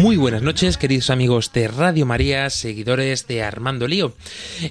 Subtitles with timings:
[0.00, 4.14] Muy buenas noches, queridos amigos de Radio María, seguidores de Armando Lío.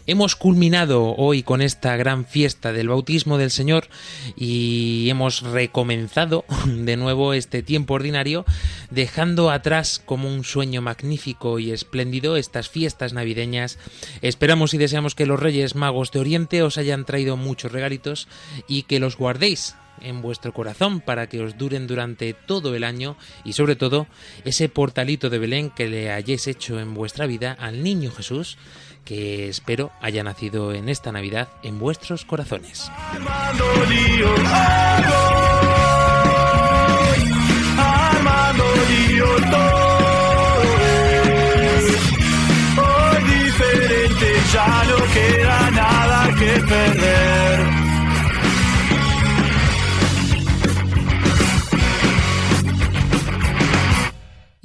[0.07, 3.87] Hemos culminado hoy con esta gran fiesta del bautismo del Señor
[4.35, 8.45] y hemos recomenzado de nuevo este tiempo ordinario,
[8.89, 13.77] dejando atrás como un sueño magnífico y espléndido estas fiestas navideñas.
[14.21, 18.27] Esperamos y deseamos que los Reyes Magos de Oriente os hayan traído muchos regalitos
[18.67, 23.17] y que los guardéis en vuestro corazón para que os duren durante todo el año
[23.43, 24.07] y sobre todo
[24.43, 28.57] ese portalito de Belén que le hayáis hecho en vuestra vida al niño Jesús
[29.05, 32.91] que espero haya nacido en esta Navidad en vuestros corazones.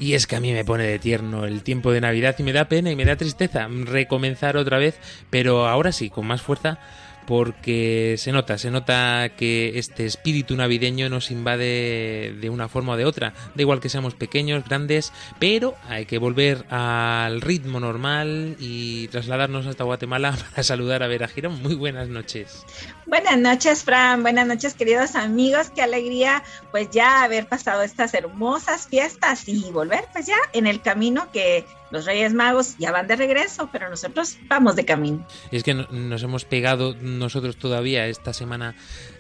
[0.00, 2.54] Y es que a mí me pone de tierno el tiempo de Navidad y me
[2.54, 4.98] da pena y me da tristeza recomenzar otra vez,
[5.28, 6.78] pero ahora sí, con más fuerza,
[7.26, 12.96] porque se nota, se nota que este espíritu navideño nos invade de una forma o
[12.96, 13.32] de otra.
[13.54, 19.66] Da igual que seamos pequeños, grandes, pero hay que volver al ritmo normal y trasladarnos
[19.66, 21.62] hasta Guatemala para saludar a Vera Girón.
[21.62, 22.64] Muy buenas noches.
[23.06, 24.22] Buenas noches, Fran.
[24.22, 25.70] Buenas noches, queridos amigos.
[25.74, 30.80] Qué alegría, pues ya haber pasado estas hermosas fiestas y volver, pues ya en el
[30.80, 35.26] camino que los Reyes Magos ya van de regreso, pero nosotros vamos de camino.
[35.50, 38.74] Es que no- nos hemos pegado nosotros todavía esta semana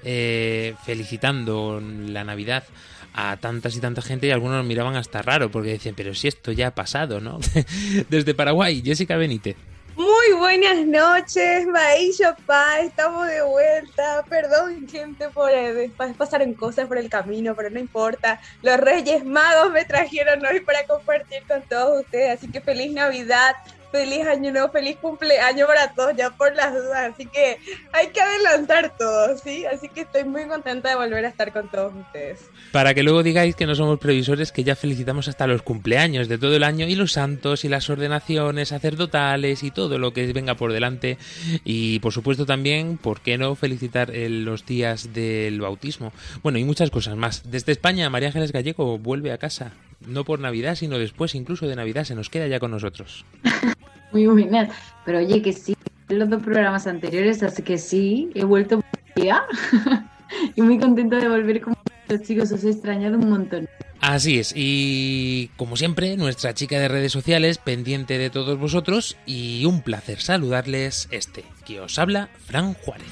[0.04, 2.64] eh, felicitando la Navidad
[3.12, 6.28] a tantas y tanta gente y algunos nos miraban hasta raro porque decían, pero si
[6.28, 7.40] esto ya ha pasado, ¿no?
[8.08, 9.56] Desde Paraguay, Jessica Benítez.
[10.00, 14.24] Muy buenas noches, Maícho Pa, estamos de vuelta.
[14.30, 18.40] Perdón, gente, por eh, pa- pasaron cosas por el camino, pero no importa.
[18.62, 23.54] Los Reyes Magos me trajeron hoy para compartir con todos ustedes, así que feliz Navidad,
[23.90, 27.12] feliz Año Nuevo, feliz cumpleaños para todos, ya por las dudas.
[27.12, 27.58] Así que
[27.92, 29.64] hay que adelantar todo, ¿sí?
[29.66, 32.48] Así que estoy muy contenta de volver a estar con todos ustedes.
[32.72, 36.38] Para que luego digáis que no somos previsores, que ya felicitamos hasta los cumpleaños de
[36.38, 40.54] todo el año y los santos y las ordenaciones sacerdotales y todo lo que venga
[40.54, 41.18] por delante.
[41.64, 46.12] Y por supuesto también, ¿por qué no felicitar en los días del bautismo?
[46.42, 47.50] Bueno, y muchas cosas más.
[47.50, 49.72] Desde España, María Ángeles Gallego vuelve a casa.
[50.06, 52.04] No por Navidad, sino después incluso de Navidad.
[52.04, 53.24] Se nos queda ya con nosotros.
[54.12, 54.74] Muy buenas.
[55.04, 55.76] Pero oye, que sí,
[56.08, 59.42] los dos programas anteriores, así que sí, he vuelto por día.
[60.56, 61.74] y muy contenta de volver con
[62.08, 63.68] los chicos, os he extrañado un montón.
[64.00, 69.66] Así es, y como siempre, nuestra chica de redes sociales pendiente de todos vosotros y
[69.66, 73.06] un placer saludarles este, que os habla Fran Juárez.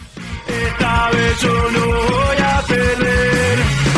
[0.48, 3.97] Esta vez yo no voy a perder.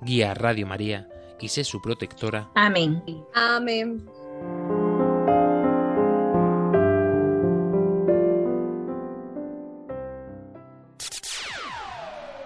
[0.00, 1.08] guía a Radio María
[1.40, 2.50] y sé su protectora.
[2.54, 3.02] Amén.
[3.34, 4.06] Amén.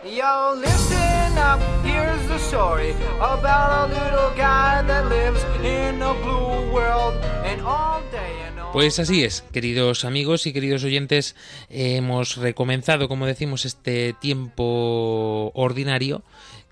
[0.05, 6.73] Yo, listen up, here's the story about a little guy that lives in a blue
[6.73, 7.15] world
[7.45, 11.35] and all day and all Pues así es, queridos amigos y queridos oyentes,
[11.71, 16.23] hemos recomenzado, como decimos, este tiempo ordinario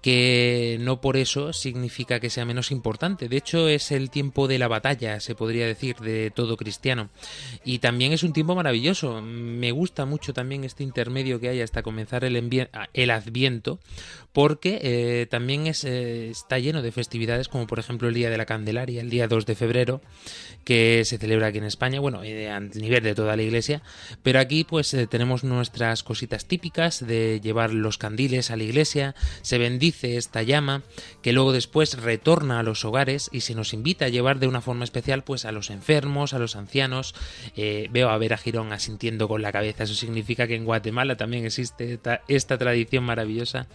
[0.03, 3.29] que no por eso significa que sea menos importante.
[3.29, 7.09] De hecho, es el tiempo de la batalla, se podría decir, de todo cristiano.
[7.65, 9.23] Y también es un tiempo maravilloso.
[9.23, 13.79] Me gusta mucho también este intermedio que hay hasta comenzar el, el Adviento,
[14.33, 18.39] porque eh, también es, eh, está lleno de festividades, como por ejemplo el Día de
[18.39, 20.01] la Candelaria, el día 2 de febrero,
[20.65, 23.83] que se celebra aquí en España, bueno, eh, a nivel de toda la iglesia,
[24.23, 29.59] pero aquí pues tenemos nuestras cositas típicas de llevar los candiles a la iglesia, se
[29.59, 30.83] bendice esta llama,
[31.23, 34.61] que luego después retorna a los hogares y se nos invita a llevar de una
[34.61, 37.15] forma especial pues a los enfermos, a los ancianos,
[37.57, 41.45] veo a ver a Girón asintiendo con la cabeza, eso significa que en Guatemala también
[41.45, 41.99] existe
[42.29, 43.67] esta tradición maravillosa.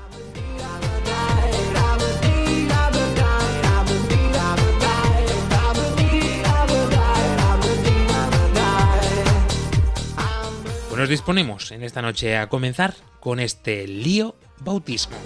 [11.03, 15.17] nos disponemos en esta noche a comenzar con este lío bautismo.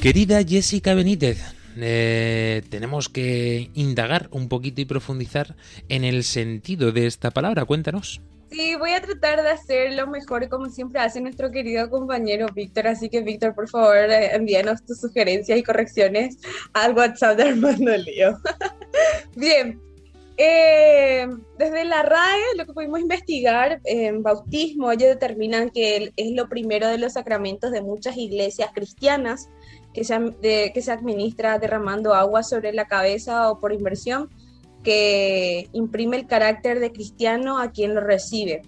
[0.00, 1.42] Querida Jessica Benítez,
[1.76, 5.56] eh, tenemos que indagar un poquito y profundizar
[5.90, 7.66] en el sentido de esta palabra.
[7.66, 8.22] Cuéntanos.
[8.52, 12.86] Sí, voy a tratar de hacer lo mejor como siempre hace nuestro querido compañero Víctor,
[12.86, 16.36] así que Víctor, por favor, eh, envíanos tus sugerencias y correcciones
[16.74, 18.38] al WhatsApp de Armando Lío.
[19.36, 19.80] Bien,
[20.36, 21.26] eh,
[21.56, 26.88] desde la RAE, lo que pudimos investigar, en bautismo, ellos determinan que es lo primero
[26.88, 29.48] de los sacramentos de muchas iglesias cristianas
[29.94, 34.28] que se, que se administra derramando agua sobre la cabeza o por inversión
[34.82, 38.62] que imprime el carácter de cristiano a quien lo recibe.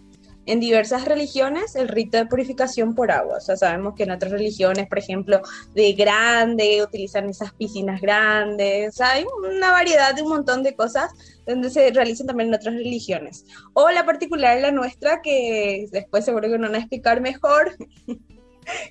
[0.47, 3.39] En diversas religiones, el rito de purificación por agua.
[3.39, 5.41] O sea, sabemos que en otras religiones, por ejemplo,
[5.75, 8.91] de grande, utilizan esas piscinas grandes.
[8.91, 11.11] O sea, hay una variedad de un montón de cosas
[11.47, 13.47] donde se realizan también en otras religiones.
[13.73, 17.75] O la particular, la nuestra, que después seguro que no van a explicar mejor,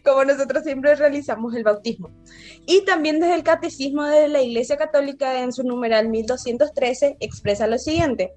[0.03, 2.11] como nosotros siempre realizamos el bautismo.
[2.65, 7.77] Y también desde el Catecismo de la Iglesia Católica en su numeral 1213 expresa lo
[7.77, 8.33] siguiente.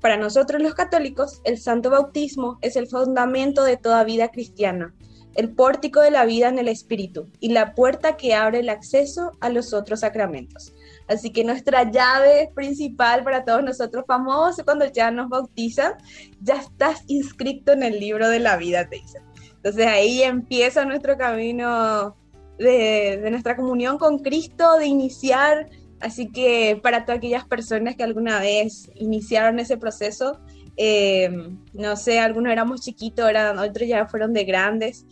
[0.00, 4.94] Para nosotros los católicos, el santo bautismo es el fundamento de toda vida cristiana,
[5.34, 9.32] el pórtico de la vida en el Espíritu y la puerta que abre el acceso
[9.40, 10.72] a los otros sacramentos.
[11.08, 15.94] Así que nuestra llave principal para todos nosotros famosos, cuando ya nos bautizan,
[16.40, 19.27] ya estás inscrito en el libro de la vida, te dicen.
[19.58, 22.16] Entonces ahí empieza nuestro camino
[22.58, 25.68] de, nuestra comunión con Cristo, de iniciar.
[26.00, 30.38] Así que para todas aquellas personas que alguna vez iniciaron ese proceso,
[30.76, 31.28] eh,
[31.72, 35.06] no sé, algunos éramos chiquitos, eran, otros ya fueron de grandes,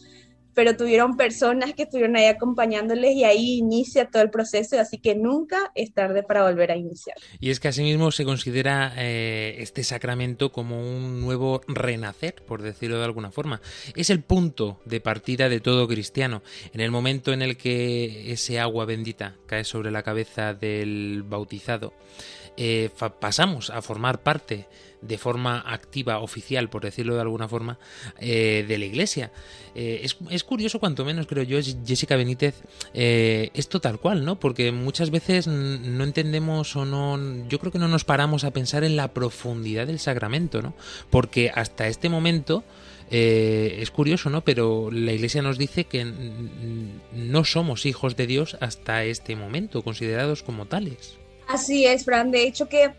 [0.56, 5.14] pero tuvieron personas que estuvieron ahí acompañándoles y ahí inicia todo el proceso, así que
[5.14, 7.18] nunca es tarde para volver a iniciar.
[7.40, 12.98] Y es que asimismo se considera eh, este sacramento como un nuevo renacer, por decirlo
[12.98, 13.60] de alguna forma.
[13.94, 16.42] Es el punto de partida de todo cristiano.
[16.72, 21.92] En el momento en el que ese agua bendita cae sobre la cabeza del bautizado,
[22.56, 22.88] eh,
[23.20, 24.66] pasamos a formar parte
[25.06, 27.78] de forma activa, oficial, por decirlo de alguna forma,
[28.18, 29.32] eh, de la Iglesia.
[29.74, 34.38] Eh, es, curioso, cuanto menos creo yo, Jessica Benítez, esto tal cual, ¿no?
[34.40, 38.84] Porque muchas veces no entendemos o no, yo creo que no nos paramos a pensar
[38.84, 40.74] en la profundidad del sacramento, ¿no?
[41.10, 42.64] Porque hasta este momento...
[43.08, 44.40] es curioso, ¿no?
[44.42, 46.04] Pero la Iglesia nos dice que
[47.12, 51.16] no somos hijos de Dios hasta este momento, considerados como tales.
[51.46, 52.30] Así es, Fran.
[52.30, 52.90] De hecho que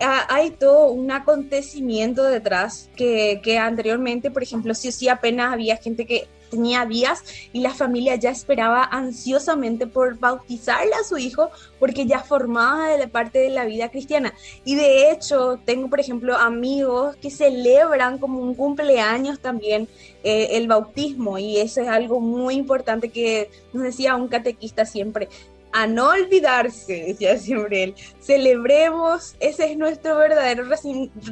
[0.00, 6.06] hay todo un acontecimiento detrás que, anteriormente, por ejemplo, sí o sí apenas había gente
[6.06, 12.06] que tenía días y la familia ya esperaba ansiosamente por bautizarle a su hijo porque
[12.06, 14.34] ya formaba de parte de la vida cristiana.
[14.64, 19.86] Y de hecho, tengo, por ejemplo, amigos que celebran como un cumpleaños también
[20.24, 25.28] eh, el bautismo y eso es algo muy importante que nos decía un catequista siempre
[25.72, 30.64] a no olvidarse, decía siempre él, celebremos, ese es nuestro verdadero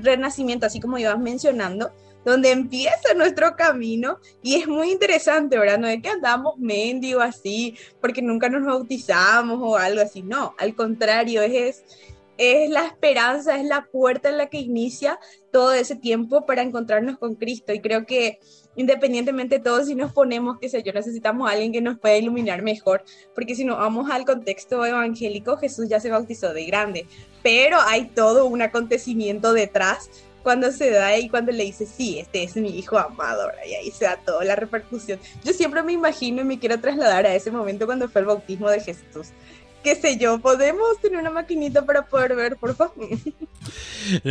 [0.03, 1.93] renacimiento, así como ibas mencionando,
[2.25, 5.79] donde empieza nuestro camino y es muy interesante, ¿verdad?
[5.79, 10.75] No es que andamos mendigo así porque nunca nos bautizamos o algo así, no, al
[10.75, 11.85] contrario, es, es
[12.39, 15.19] la esperanza, es la puerta en la que inicia
[15.53, 18.39] todo ese tiempo para encontrarnos con Cristo y creo que
[18.77, 22.17] independientemente de todo, si nos ponemos, qué sé yo, necesitamos a alguien que nos pueda
[22.17, 23.03] iluminar mejor,
[23.35, 27.07] porque si nos vamos al contexto evangélico, Jesús ya se bautizó de grande,
[27.43, 30.09] pero hay todo un acontecimiento detrás
[30.45, 33.91] cuando se da y cuando le dice, sí, este es mi hijo amado, y ahí
[33.91, 35.19] se da toda la repercusión.
[35.45, 38.71] Yo siempre me imagino y me quiero trasladar a ese momento cuando fue el bautismo
[38.71, 39.33] de Jesús
[39.83, 43.09] qué sé yo, podemos tener una maquinita para poder ver, por favor.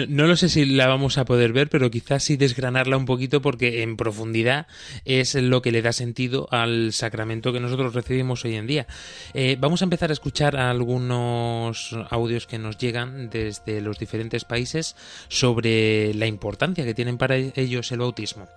[0.07, 3.41] No lo sé si la vamos a poder ver, pero quizás sí desgranarla un poquito
[3.41, 4.67] porque en profundidad
[5.05, 8.87] es lo que le da sentido al sacramento que nosotros recibimos hoy en día.
[9.33, 14.95] Eh, vamos a empezar a escuchar algunos audios que nos llegan desde los diferentes países
[15.27, 18.47] sobre la importancia que tienen para ellos el bautismo.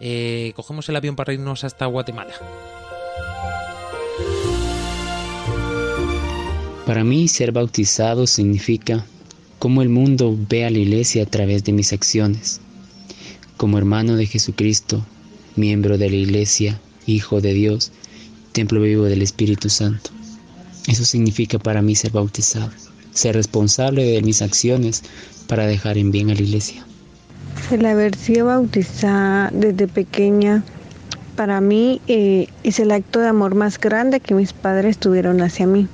[0.00, 2.34] Eh, cogemos el avión para irnos hasta Guatemala.
[6.86, 9.04] Para mí ser bautizado significa
[9.58, 12.60] cómo el mundo ve a la iglesia a través de mis acciones.
[13.56, 15.04] Como hermano de Jesucristo,
[15.56, 17.90] miembro de la iglesia, hijo de Dios,
[18.52, 20.10] templo vivo del Espíritu Santo.
[20.86, 22.70] Eso significa para mí ser bautizado,
[23.10, 25.02] ser responsable de mis acciones
[25.48, 26.86] para dejar en bien a la iglesia.
[27.72, 30.62] El haber sido bautizada desde pequeña
[31.34, 35.66] para mí eh, es el acto de amor más grande que mis padres tuvieron hacia
[35.66, 35.88] mí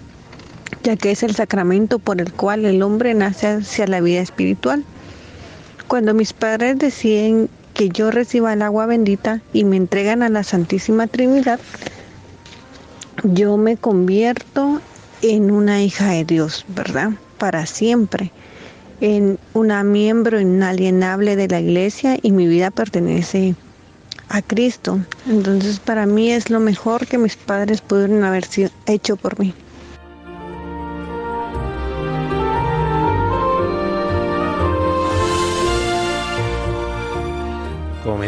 [0.82, 4.84] ya que es el sacramento por el cual el hombre nace hacia la vida espiritual.
[5.88, 10.42] Cuando mis padres deciden que yo reciba el agua bendita y me entregan a la
[10.42, 11.60] Santísima Trinidad,
[13.22, 14.80] yo me convierto
[15.22, 17.10] en una hija de Dios, ¿verdad?
[17.38, 18.32] Para siempre,
[19.00, 23.54] en una miembro inalienable de la iglesia y mi vida pertenece
[24.28, 25.00] a Cristo.
[25.28, 28.44] Entonces para mí es lo mejor que mis padres pudieron haber
[28.86, 29.54] hecho por mí.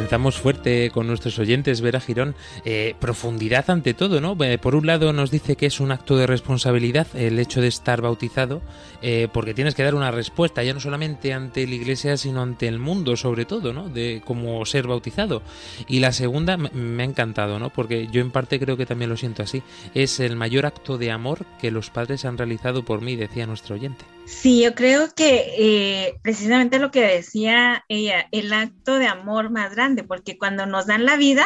[0.04, 2.34] Comenzamos fuerte con nuestros oyentes, Vera Girón.
[2.66, 4.36] Eh, profundidad ante todo, ¿no?
[4.44, 7.68] Eh, por un lado nos dice que es un acto de responsabilidad el hecho de
[7.68, 8.60] estar bautizado,
[9.00, 12.68] eh, porque tienes que dar una respuesta, ya no solamente ante la iglesia, sino ante
[12.68, 13.88] el mundo, sobre todo, ¿no?
[13.88, 15.40] De cómo ser bautizado.
[15.88, 17.70] Y la segunda me ha encantado, ¿no?
[17.70, 19.62] Porque yo en parte creo que también lo siento así.
[19.94, 23.76] Es el mayor acto de amor que los padres han realizado por mí, decía nuestro
[23.76, 24.04] oyente.
[24.26, 29.74] Sí, yo creo que eh, precisamente lo que decía ella, el acto de amor más
[29.74, 31.44] grande, porque cuando nos dan la vida,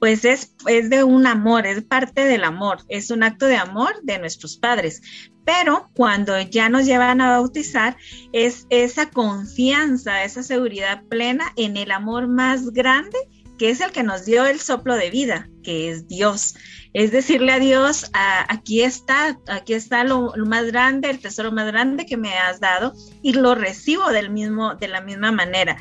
[0.00, 3.92] pues es, es de un amor, es parte del amor, es un acto de amor
[4.02, 5.02] de nuestros padres.
[5.44, 7.98] Pero cuando ya nos llevan a bautizar,
[8.32, 13.18] es esa confianza, esa seguridad plena en el amor más grande
[13.58, 16.54] que es el que nos dio el soplo de vida, que es Dios.
[16.94, 22.06] Es decirle a Dios, aquí está, aquí está lo, más grande, el tesoro más grande
[22.06, 25.76] que me has dado y lo recibo del mismo, de la misma manera.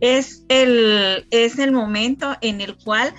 [0.00, 3.14] Es el, es el momento en el cual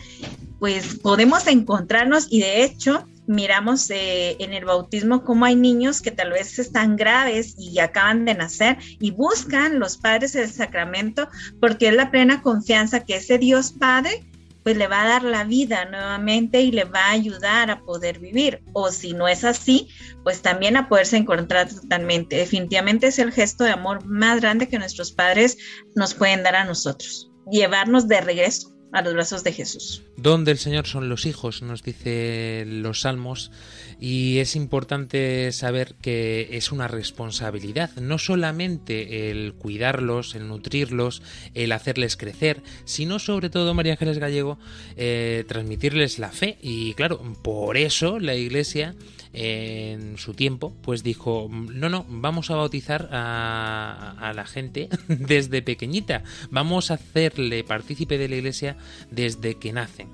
[0.60, 6.12] pues podemos encontrarnos y de hecho miramos eh, en el bautismo cómo hay niños que
[6.12, 11.30] tal vez están graves y acaban de nacer y buscan los padres del sacramento
[11.60, 14.29] porque es la plena confianza que ese Dios Padre
[14.70, 18.20] pues le va a dar la vida nuevamente y le va a ayudar a poder
[18.20, 18.62] vivir.
[18.74, 19.90] O si no es así,
[20.24, 22.36] pues también a poderse encontrar totalmente.
[22.36, 25.58] Definitivamente es el gesto de amor más grande que nuestros padres
[25.96, 30.04] nos pueden dar a nosotros, llevarnos de regreso a los brazos de Jesús.
[30.18, 33.52] Don del Señor son los hijos, nos dice los salmos,
[34.00, 41.22] y es importante saber que es una responsabilidad, no solamente el cuidarlos, el nutrirlos,
[41.54, 44.58] el hacerles crecer, sino sobre todo, María Ángeles Gallego,
[44.96, 46.58] eh, transmitirles la fe.
[46.62, 48.96] Y claro, por eso la Iglesia
[49.34, 56.24] en su tiempo, pues dijo, no, no, vamos a bautizar a, la gente desde pequeñita,
[56.50, 58.78] vamos a hacerle partícipe de la iglesia
[59.12, 60.08] desde que nacen.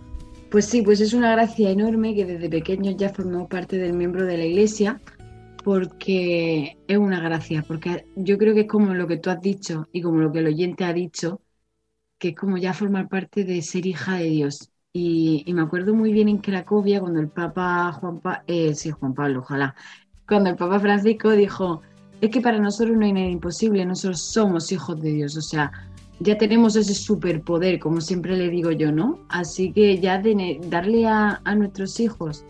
[0.51, 4.25] Pues sí, pues es una gracia enorme que desde pequeño ya formó parte del miembro
[4.25, 5.01] de la iglesia,
[5.63, 9.87] porque es una gracia, porque yo creo que es como lo que tú has dicho
[9.91, 11.41] y como lo que el oyente ha dicho,
[12.19, 14.69] que es como ya formar parte de ser hija de Dios.
[14.93, 19.39] Y, me acuerdo muy bien en Cracovia cuando el Papa Juan eh, sí, Juan Pablo,
[19.41, 19.75] ojalá,
[20.27, 21.81] cuando el Papa Francisco dijo,
[22.21, 25.71] es que para nosotros no hay nada imposible, nosotros somos hijos de Dios, o sea,
[26.19, 29.19] ya tenemos ese superpoder, como siempre le digo yo, ¿no?
[29.29, 32.45] Así que ya de, darle a, a nuestros hijos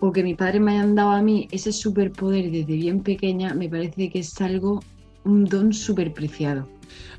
[0.00, 3.68] o que mi padre me hayan dado a mí ese superpoder desde bien pequeña, me
[3.68, 4.82] parece que es algo,
[5.24, 6.66] un don súper preciado.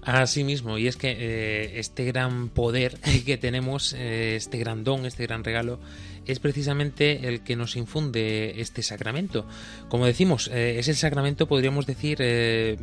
[0.01, 5.05] Así mismo, y es que eh, este gran poder que tenemos, eh, este gran don,
[5.05, 5.79] este gran regalo,
[6.25, 9.46] es precisamente el que nos infunde este sacramento.
[9.90, 12.78] Como decimos, eh, es el sacramento, podríamos decir, de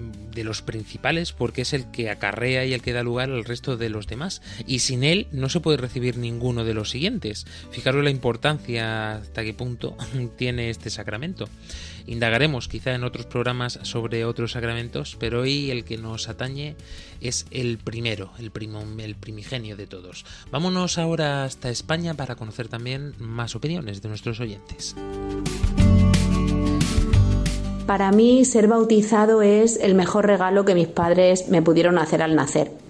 [0.45, 3.88] los principales, porque es el que acarrea y el que da lugar al resto de
[3.88, 4.42] los demás.
[4.66, 7.47] Y sin él no se puede recibir ninguno de los siguientes.
[7.71, 9.97] Fijaros la importancia hasta qué punto
[10.37, 11.49] tiene este sacramento.
[12.07, 16.75] Indagaremos quizá en otros programas sobre otros sacramentos, pero hoy el que nos atañe
[17.20, 20.25] es el primero, el, primo, el primigenio de todos.
[20.50, 24.94] Vámonos ahora hasta España para conocer también más opiniones de nuestros oyentes.
[27.87, 32.37] Para mí ser bautizado es el mejor regalo que mis padres me pudieron hacer al
[32.37, 32.88] nacer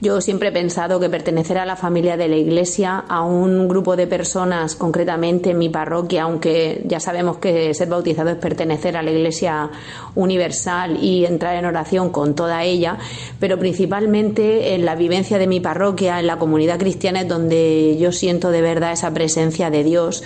[0.00, 3.96] yo siempre he pensado que pertenecer a la familia de la Iglesia, a un grupo
[3.96, 9.02] de personas, concretamente en mi parroquia, aunque ya sabemos que ser bautizado es pertenecer a
[9.02, 9.70] la Iglesia
[10.14, 12.96] universal y entrar en oración con toda ella,
[13.40, 18.12] pero principalmente en la vivencia de mi parroquia, en la comunidad cristiana, es donde yo
[18.12, 20.22] siento de verdad esa presencia de Dios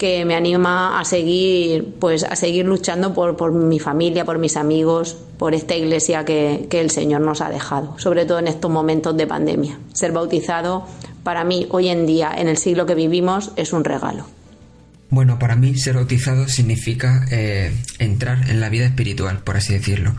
[0.00, 4.56] que me anima a seguir, pues, a seguir luchando por, por mi familia, por mis
[4.56, 8.70] amigos, por esta iglesia que, que el Señor nos ha dejado, sobre todo en estos
[8.70, 9.78] momentos de pandemia.
[9.92, 10.86] Ser bautizado,
[11.22, 14.24] para mí, hoy en día, en el siglo que vivimos, es un regalo.
[15.10, 20.14] Bueno, para mí ser bautizado significa eh, entrar en la vida espiritual, por así decirlo.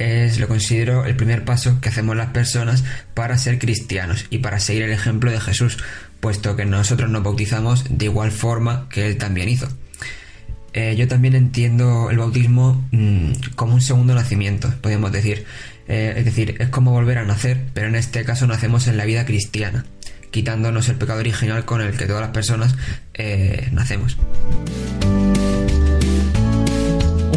[0.00, 2.82] Es, lo considero el primer paso que hacemos las personas
[3.14, 5.78] para ser cristianos y para seguir el ejemplo de Jesús,
[6.20, 9.68] puesto que nosotros nos bautizamos de igual forma que él también hizo.
[10.72, 15.44] Eh, yo también entiendo el bautismo mm, como un segundo nacimiento, podemos decir.
[15.88, 19.04] Eh, es decir, es como volver a nacer, pero en este caso nacemos en la
[19.04, 19.84] vida cristiana,
[20.30, 22.76] quitándonos el pecado original con el que todas las personas
[23.14, 24.16] eh, nacemos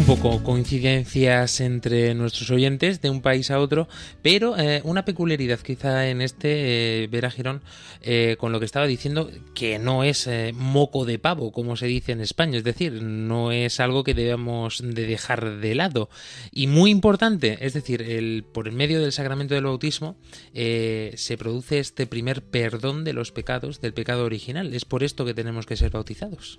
[0.06, 3.88] un poco coincidencias entre nuestros oyentes de un país a otro,
[4.20, 7.62] pero eh, una peculiaridad quizá en este, eh, Vera Girón,
[8.02, 12.12] eh, con lo que estaba diciendo, que no es moco de pavo, como se dice
[12.12, 16.10] en España, es decir, no es algo que debamos de dejar de lado.
[16.52, 20.16] Y muy importante, es decir, el, por el medio del sacramento del bautismo
[20.52, 24.74] se produce este primer perdón de los pecados, del pecado original.
[24.74, 26.58] Es por esto que tenemos que ser bautizados.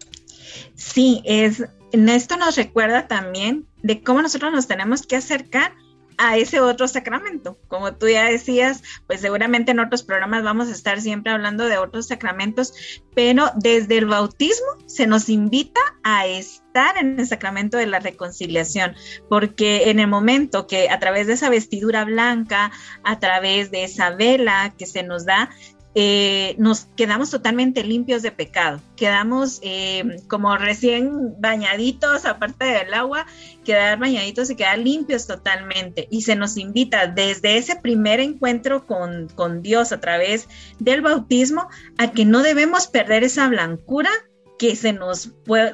[0.75, 5.73] Sí, es, esto nos recuerda también de cómo nosotros nos tenemos que acercar
[6.17, 7.57] a ese otro sacramento.
[7.67, 11.77] Como tú ya decías, pues seguramente en otros programas vamos a estar siempre hablando de
[11.77, 12.73] otros sacramentos,
[13.13, 18.95] pero desde el bautismo se nos invita a estar en el sacramento de la reconciliación,
[19.29, 22.71] porque en el momento que a través de esa vestidura blanca,
[23.03, 25.49] a través de esa vela que se nos da,
[25.97, 33.25] eh, nos quedamos totalmente limpios de pecado, quedamos eh, como recién bañaditos, aparte del agua,
[33.63, 36.09] quedar bañaditos y quedar limpios totalmente.
[36.11, 41.69] Y se nos invita desde ese primer encuentro con, con Dios a través del bautismo
[41.97, 44.09] a que no debemos perder esa blancura
[44.57, 45.31] que se nos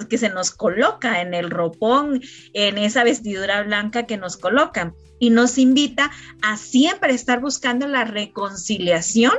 [0.09, 2.21] que se nos coloca en el ropón,
[2.53, 8.05] en esa vestidura blanca que nos colocan y nos invita a siempre estar buscando la
[8.05, 9.33] reconciliación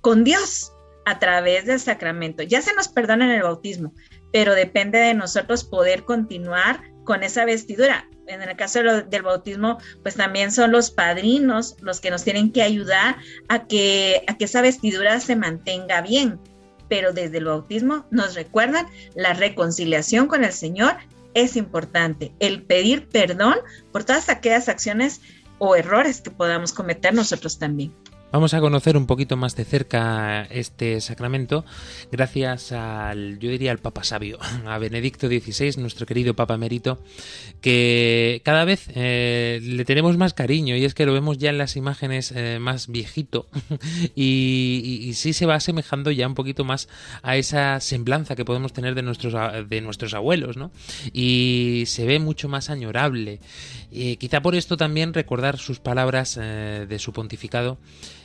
[0.00, 0.72] con Dios
[1.04, 2.42] a través del sacramento.
[2.42, 3.94] Ya se nos perdona en el bautismo,
[4.32, 8.06] pero depende de nosotros poder continuar con esa vestidura.
[8.26, 12.60] En el caso del bautismo, pues también son los padrinos los que nos tienen que
[12.60, 13.16] ayudar
[13.48, 16.38] a que, a que esa vestidura se mantenga bien.
[16.90, 20.96] Pero desde el bautismo nos recuerdan la reconciliación con el Señor
[21.32, 22.34] es importante.
[22.38, 23.56] El pedir perdón
[23.92, 25.22] por todas aquellas acciones
[25.58, 27.94] o errores que podamos cometer nosotros también.
[28.30, 31.64] Vamos a conocer un poquito más de cerca este sacramento
[32.12, 37.02] gracias al, yo diría, al Papa Sabio, a Benedicto XVI, nuestro querido Papa Emérito,
[37.62, 41.56] que cada vez eh, le tenemos más cariño y es que lo vemos ya en
[41.56, 43.46] las imágenes eh, más viejito
[44.14, 46.90] y, y, sí se va asemejando ya un poquito más
[47.22, 49.34] a esa semblanza que podemos tener de nuestros,
[49.68, 50.70] de nuestros abuelos, ¿no?
[51.14, 53.40] Y se ve mucho más añorable.
[53.90, 57.78] Quizá por esto también recordar sus palabras eh, de su pontificado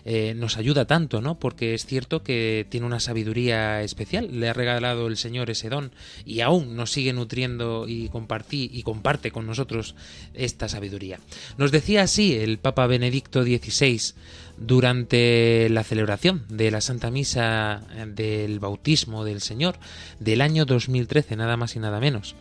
[0.05, 1.39] eh, nos ayuda tanto, ¿no?
[1.39, 5.91] Porque es cierto que tiene una sabiduría especial, le ha regalado el Señor ese don
[6.25, 9.95] y aún nos sigue nutriendo y, compartí, y comparte con nosotros
[10.33, 11.19] esta sabiduría.
[11.57, 14.13] Nos decía así el Papa Benedicto XVI
[14.57, 19.75] durante la celebración de la Santa Misa del bautismo del Señor
[20.19, 22.35] del año 2013, nada más y nada menos.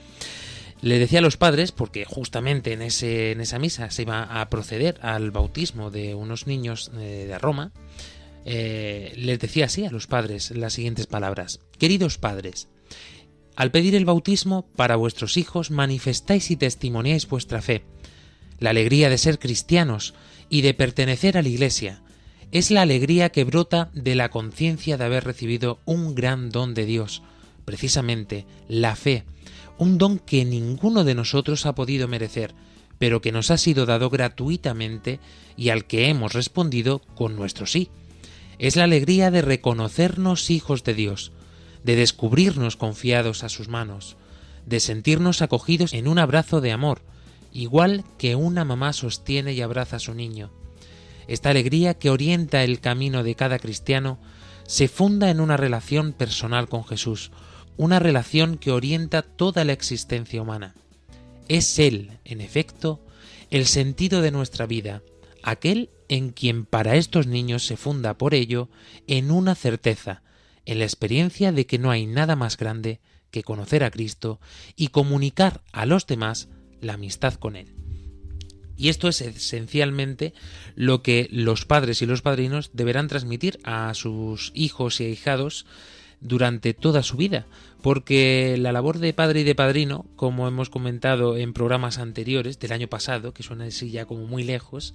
[0.83, 4.51] Le decía a los padres, porque justamente en, ese, en esa misa se iba a
[4.51, 7.71] proceder al bautismo de unos niños eh, de Roma,
[8.45, 11.61] eh, les decía así a los padres las siguientes palabras.
[11.79, 12.69] Queridos padres,
[13.55, 17.85] al pedir el bautismo para vuestros hijos manifestáis y testimoniáis vuestra fe,
[18.59, 20.15] la alegría de ser cristianos
[20.49, 22.03] y de pertenecer a la Iglesia.
[22.51, 26.87] Es la alegría que brota de la conciencia de haber recibido un gran don de
[26.87, 27.23] Dios,
[27.65, 29.23] precisamente la fe,
[29.79, 32.55] un don que ninguno de nosotros ha podido merecer,
[32.99, 35.19] pero que nos ha sido dado gratuitamente
[35.57, 37.91] y al que hemos respondido con nuestro sí.
[38.59, 41.33] Es la alegría de reconocernos hijos de Dios,
[41.83, 44.17] de descubrirnos confiados a sus manos,
[44.67, 47.03] de sentirnos acogidos en un abrazo de amor,
[47.53, 50.51] igual que una mamá sostiene y abraza a su niño.
[51.27, 54.19] Esta alegría que orienta el camino de cada cristiano
[54.65, 57.31] se funda en una relación personal con Jesús,
[57.77, 60.75] una relación que orienta toda la existencia humana.
[61.49, 63.01] Es Él, en efecto,
[63.51, 65.03] el sentido de nuestra vida,
[65.43, 68.69] aquel en quien para estos niños se funda por ello
[69.07, 70.23] en una certeza,
[70.65, 74.41] en la experiencia de que no hay nada más grande que conocer a Cristo
[74.77, 76.49] y comunicar a los demás
[76.81, 77.75] la amistad con Él.
[78.77, 80.35] Y esto es esencialmente
[80.75, 85.67] lo que los padres y los padrinos deberán transmitir a sus hijos y ahijados
[86.23, 87.47] durante toda su vida,
[87.83, 92.73] porque la labor de padre y de padrino, como hemos comentado en programas anteriores del
[92.73, 94.95] año pasado, que suena así ya como muy lejos,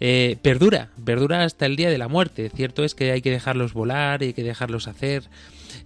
[0.00, 2.50] eh, perdura, perdura hasta el día de la muerte.
[2.54, 5.24] Cierto es que hay que dejarlos volar, hay que dejarlos hacer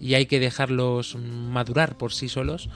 [0.00, 2.70] y hay que dejarlos madurar por sí solos,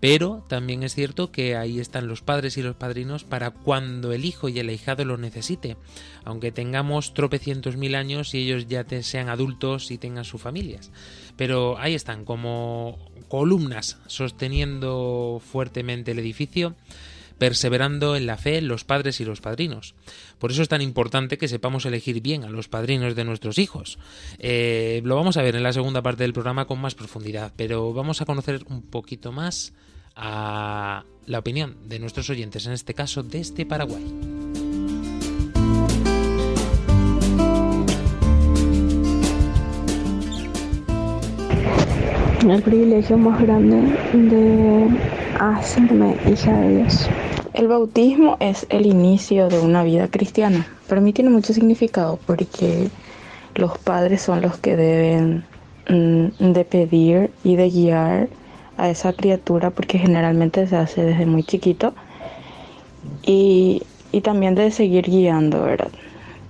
[0.00, 4.24] pero también es cierto que ahí están los padres y los padrinos para cuando el
[4.24, 5.76] hijo y el ahijado lo necesite,
[6.24, 10.90] aunque tengamos tropecientos mil años y ellos ya sean adultos y tengan sus familias.
[11.36, 16.74] Pero ahí están, como columnas sosteniendo fuertemente el edificio,
[17.38, 19.94] perseverando en la fe los padres y los padrinos.
[20.38, 23.98] Por eso es tan importante que sepamos elegir bien a los padrinos de nuestros hijos.
[24.38, 27.92] Eh, lo vamos a ver en la segunda parte del programa con más profundidad, pero
[27.92, 29.72] vamos a conocer un poquito más
[30.16, 34.04] a la opinión de nuestros oyentes, en este caso desde Paraguay.
[42.50, 44.88] el privilegio más grande de
[45.40, 47.08] hacerme hija de Dios.
[47.54, 50.66] El bautismo es el inicio de una vida cristiana.
[50.88, 52.88] Para mí tiene mucho significado porque
[53.54, 55.44] los padres son los que deben
[55.88, 58.28] mm, de pedir y de guiar
[58.76, 61.94] a esa criatura porque generalmente se hace desde muy chiquito
[63.22, 63.82] y,
[64.22, 65.90] también de seguir guiando, ¿verdad?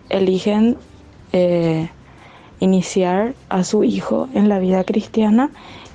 [0.09, 0.77] Eligen
[1.33, 1.89] eh,
[2.61, 5.51] iniciar a su hijo en la vida cristiana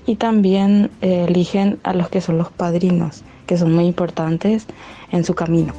[0.06, 4.68] y también eh, eligen a los que son los padrinos, que son muy importantes
[5.14, 5.74] en su camino.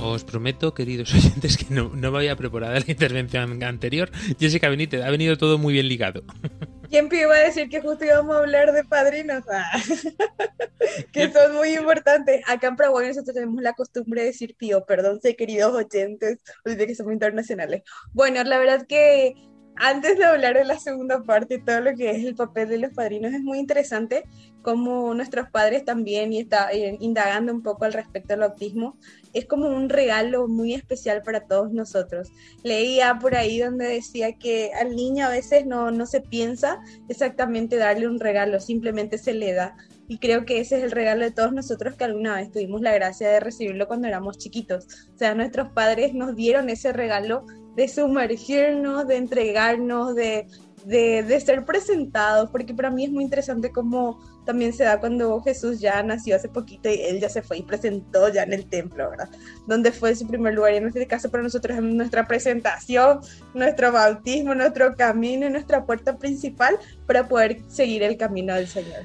[0.00, 4.10] Os prometo, queridos oyentes, que no, no me había preparado la intervención anterior.
[4.38, 6.22] Jessica Benítez, ha venido todo muy bien ligado.
[6.94, 9.42] ¿Quién iba a decir que justo íbamos a hablar de padrinos?
[9.50, 9.68] Ah,
[11.12, 12.40] que son muy importantes.
[12.46, 16.86] Acá en Paraguay nosotros tenemos la costumbre de decir pío, perdón, sé queridos oyentes, de
[16.86, 17.82] que somos internacionales.
[18.12, 19.34] Bueno, la verdad que
[19.74, 22.92] antes de hablar de la segunda parte, todo lo que es el papel de los
[22.92, 24.22] padrinos, es muy interesante
[24.62, 28.98] como nuestros padres también, y está eh, indagando un poco al respecto del autismo,
[29.34, 32.30] es como un regalo muy especial para todos nosotros.
[32.62, 37.76] Leía por ahí donde decía que al niño a veces no, no se piensa exactamente
[37.76, 39.76] darle un regalo, simplemente se le da.
[40.06, 42.92] Y creo que ese es el regalo de todos nosotros que alguna vez tuvimos la
[42.92, 44.86] gracia de recibirlo cuando éramos chiquitos.
[45.14, 50.46] O sea, nuestros padres nos dieron ese regalo de sumergirnos, de entregarnos, de,
[50.84, 55.80] de, ser presentados, porque para mí es muy interesante cómo también se da cuando Jesús
[55.80, 59.10] ya nació hace poquito y él ya se fue y presentó ya en el templo,
[59.10, 59.28] ¿verdad?
[59.66, 63.20] Donde fue su primer lugar y en este caso para nosotros es nuestra presentación,
[63.54, 66.76] nuestro bautismo, nuestro camino y nuestra puerta principal
[67.06, 69.04] para poder seguir el camino del Señor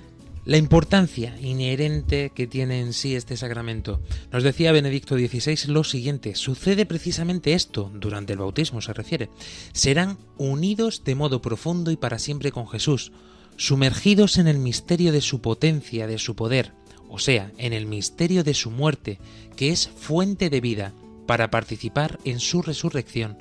[0.50, 4.02] la importancia inherente que tiene en sí este sacramento.
[4.32, 9.30] Nos decía Benedicto XVI lo siguiente, sucede precisamente esto, durante el bautismo se refiere,
[9.74, 13.12] serán unidos de modo profundo y para siempre con Jesús,
[13.60, 16.72] sumergidos en el misterio de su potencia, de su poder,
[17.10, 19.20] o sea, en el misterio de su muerte,
[19.58, 20.94] que es fuente de vida,
[21.28, 23.38] para participar en su resurrección,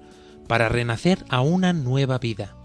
[0.48, 2.57] para renacer a una nueva vida.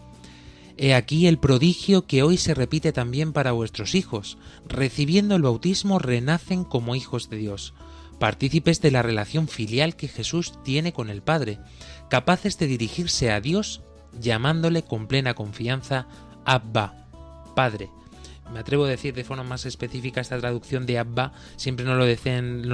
[0.77, 4.39] He aquí el prodigio que hoy se repite también para vuestros hijos.
[4.67, 7.75] Recibiendo el bautismo renacen como hijos de Dios,
[8.19, 11.59] partícipes de la relación filial que Jesús tiene con el Padre,
[12.09, 13.83] capaces de dirigirse a Dios
[14.19, 16.07] llamándole con plena confianza
[16.45, 17.02] Abba,
[17.55, 17.89] Padre.
[18.51, 22.05] Me atrevo a decir de forma más específica esta traducción de Abba, siempre nos lo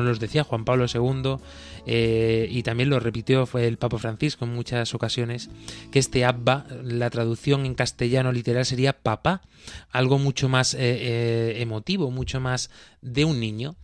[0.01, 1.37] los decía Juan Pablo II
[1.85, 5.49] eh, y también lo repitió fue el Papa Francisco en muchas ocasiones,
[5.91, 9.41] que este Abba, la traducción en castellano literal sería papá,
[9.91, 12.69] algo mucho más eh, eh, emotivo, mucho más
[13.01, 13.75] de un niño.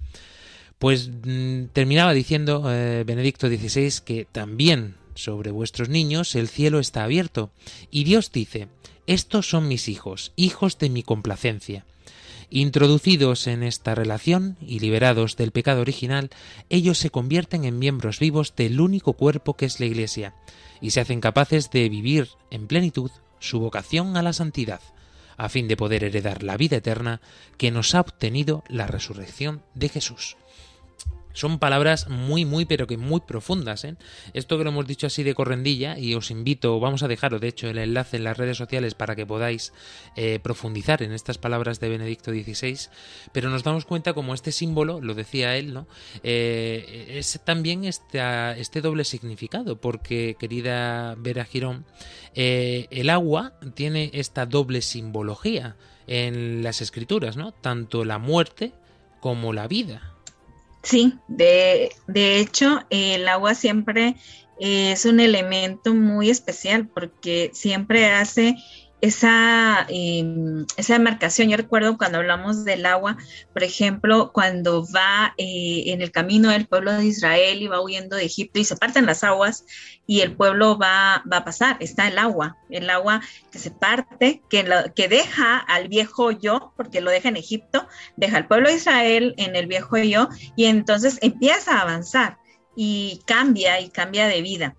[0.79, 7.51] Pues mm, terminaba diciendo Benedicto XVI que también sobre vuestros niños el cielo está abierto,
[7.89, 8.67] y Dios dice,
[9.07, 11.85] estos son mis hijos, hijos de mi complacencia.
[12.49, 16.29] Introducidos en esta relación y liberados del pecado original,
[16.69, 20.35] ellos se convierten en miembros vivos del único cuerpo que es la Iglesia,
[20.81, 24.81] y se hacen capaces de vivir en plenitud su vocación a la santidad,
[25.37, 27.21] a fin de poder heredar la vida eterna
[27.57, 30.37] que nos ha obtenido la resurrección de Jesús.
[31.35, 33.83] Son palabras muy, muy, pero que muy profundas.
[33.83, 33.97] ¿eh?
[34.33, 37.49] Esto que lo hemos dicho así de correndilla y os invito, vamos a dejaros de
[37.49, 39.73] hecho el enlace en las redes sociales para que podáis
[40.15, 42.89] eh, profundizar en estas palabras de Benedicto XVI,
[43.33, 45.87] pero nos damos cuenta como este símbolo, lo decía él, ¿no?
[46.23, 48.21] Eh, es también este,
[48.57, 51.85] este doble significado, porque querida Vera Girón,
[52.33, 55.75] el agua tiene esta doble simbología
[56.07, 57.51] en las escrituras, ¿no?
[57.51, 58.71] Tanto la muerte
[59.19, 60.14] como la vida.
[60.85, 64.15] Sí, de, de hecho, el agua siempre
[64.59, 68.55] es un elemento muy especial porque siempre hace
[69.01, 71.49] esa, em, esa demarcación.
[71.49, 73.17] Yo recuerdo cuando hablamos del agua,
[73.53, 78.15] por ejemplo, cuando va eh, en el camino del pueblo de Israel y va huyendo
[78.15, 79.65] de Egipto y se parten las aguas
[80.07, 84.41] y el pueblo va, va a pasar, está el agua, el agua que se parte,
[84.49, 88.75] que, que deja al viejo yo, porque lo deja en Egipto, deja al pueblo de
[88.75, 92.37] Israel en el viejo yo y entonces empieza a avanzar
[92.75, 94.75] y cambia y cambia de vida.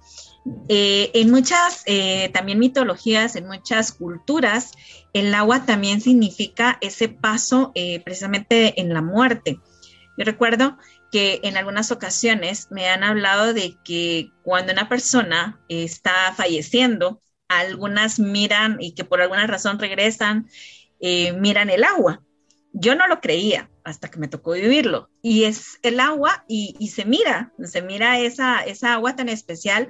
[0.69, 4.73] Eh, en muchas eh, también mitologías, en muchas culturas,
[5.13, 9.61] el agua también significa ese paso eh, precisamente en la muerte.
[10.17, 10.79] Yo recuerdo
[11.11, 18.19] que en algunas ocasiones me han hablado de que cuando una persona está falleciendo, algunas
[18.19, 20.49] miran y que por alguna razón regresan,
[21.01, 22.23] miran el agua.
[22.73, 25.11] Yo no lo creía hasta que me tocó vivirlo.
[25.23, 29.89] Y es el agua y, y se mira, se mira esa, esa agua tan especial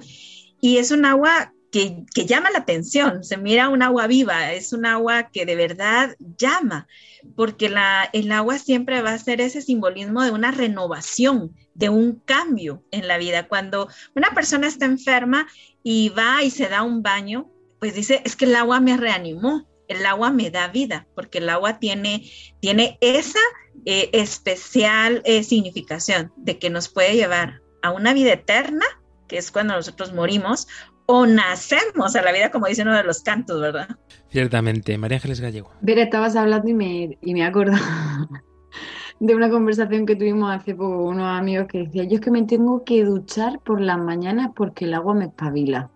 [0.60, 4.86] y es un agua que, llama la atención, se mira un agua viva, es un
[4.86, 6.86] agua que de verdad llama,
[7.34, 12.20] porque la, el agua siempre va a ser ese simbolismo de una renovación, de un
[12.20, 13.48] cambio en la vida.
[13.48, 15.46] Cuando una persona está enferma
[15.82, 19.68] y va y se da un baño, pues dice, es que el agua me reanimó,
[19.88, 23.40] el agua me da vida, porque el agua tiene, tiene esa
[23.84, 28.86] eh, especial eh, significación de que nos puede llevar a una vida eterna
[29.26, 30.68] que es cuando nosotros morimos,
[31.06, 33.88] o nacemos a la vida, como dice uno de los cantos, ¿verdad?
[34.28, 35.70] Ciertamente, María Ángeles Gallego.
[35.80, 37.76] Ver, estabas hablando y me, y me acuerdo
[39.20, 42.30] de una conversación que tuvimos hace poco con unos amigos que decía, yo es que
[42.30, 45.90] me tengo que duchar por las mañanas porque el agua me espabila.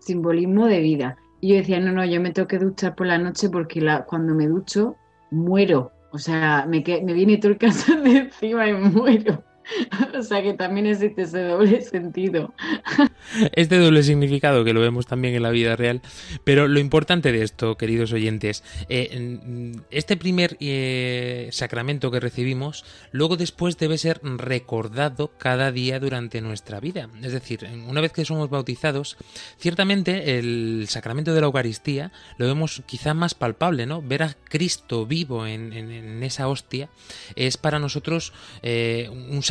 [0.00, 1.16] Simbolismo de vida.
[1.40, 4.04] Y yo decía, no, no, yo me tengo que duchar por la noche porque la,
[4.04, 4.96] cuando me ducho
[5.30, 5.92] muero.
[6.12, 9.42] O sea, me, me viene todo el cansado de encima y muero.
[10.18, 12.54] O sea que también existe ese doble sentido.
[13.52, 16.02] Este doble significado que lo vemos también en la vida real.
[16.44, 23.36] Pero lo importante de esto, queridos oyentes, eh, este primer eh, sacramento que recibimos, luego
[23.36, 27.08] después debe ser recordado cada día durante nuestra vida.
[27.22, 29.16] Es decir, una vez que somos bautizados,
[29.58, 34.02] ciertamente el sacramento de la Eucaristía lo vemos quizá más palpable, ¿no?
[34.02, 36.88] Ver a Cristo vivo en, esa hostia
[37.34, 39.42] es para nosotros eh, un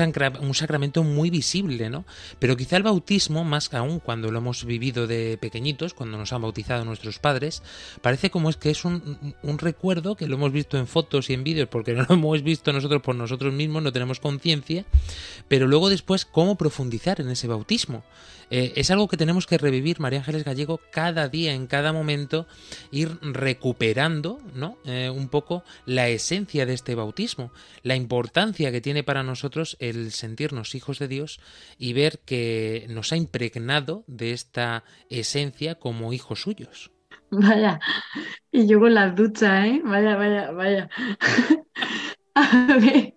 [0.42, 2.06] un sacramento muy visible, ¿no?
[2.40, 6.42] Pero quizá el bautismo, más aún cuando lo hemos vivido de pequeñitos, cuando nos han
[6.42, 7.64] bautizado nuestros padres,
[8.02, 11.34] parece como es que es un, un recuerdo que lo hemos visto en fotos y
[11.34, 14.86] en vídeos porque no lo hemos visto nosotros por nosotros mismos, no tenemos conciencia,
[15.48, 18.04] pero luego después cómo profundizar en ese bautismo.
[18.52, 22.48] Eh, es algo que tenemos que revivir, María Ángeles Gallego, cada día, en cada momento,
[22.92, 24.78] ir recuperando ¿no?
[24.86, 30.12] Eh, un poco la esencia de este bautismo, la importancia que tiene para nosotros el
[30.12, 31.40] sentirnos hijos de Dios
[31.78, 36.92] y ver que nos ha impregnado de esta esencia como hijos suyos.
[37.30, 37.80] Vaya,
[38.52, 39.82] y yo con las duchas, ¿eh?
[39.86, 40.90] Vaya, vaya, vaya.
[42.34, 43.14] A ver,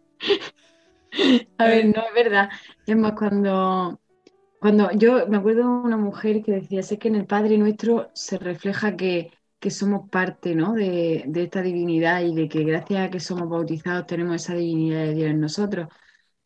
[1.59, 2.51] a ver, no es verdad.
[2.87, 4.01] Es más, cuando,
[4.65, 8.09] cuando yo me acuerdo de una mujer que decía, sé que en el Padre Nuestro
[8.15, 10.73] se refleja que, que somos parte ¿no?
[10.73, 15.05] de, de, esta divinidad y de que gracias a que somos bautizados tenemos esa divinidad
[15.05, 15.89] de Dios en nosotros.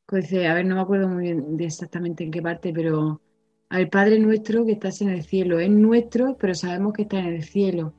[0.04, 3.20] Pues a ver, no me acuerdo muy bien de exactamente en qué parte, pero
[3.68, 7.26] al Padre Nuestro que estás en el cielo, es nuestro, pero sabemos que está en
[7.26, 7.94] el cielo.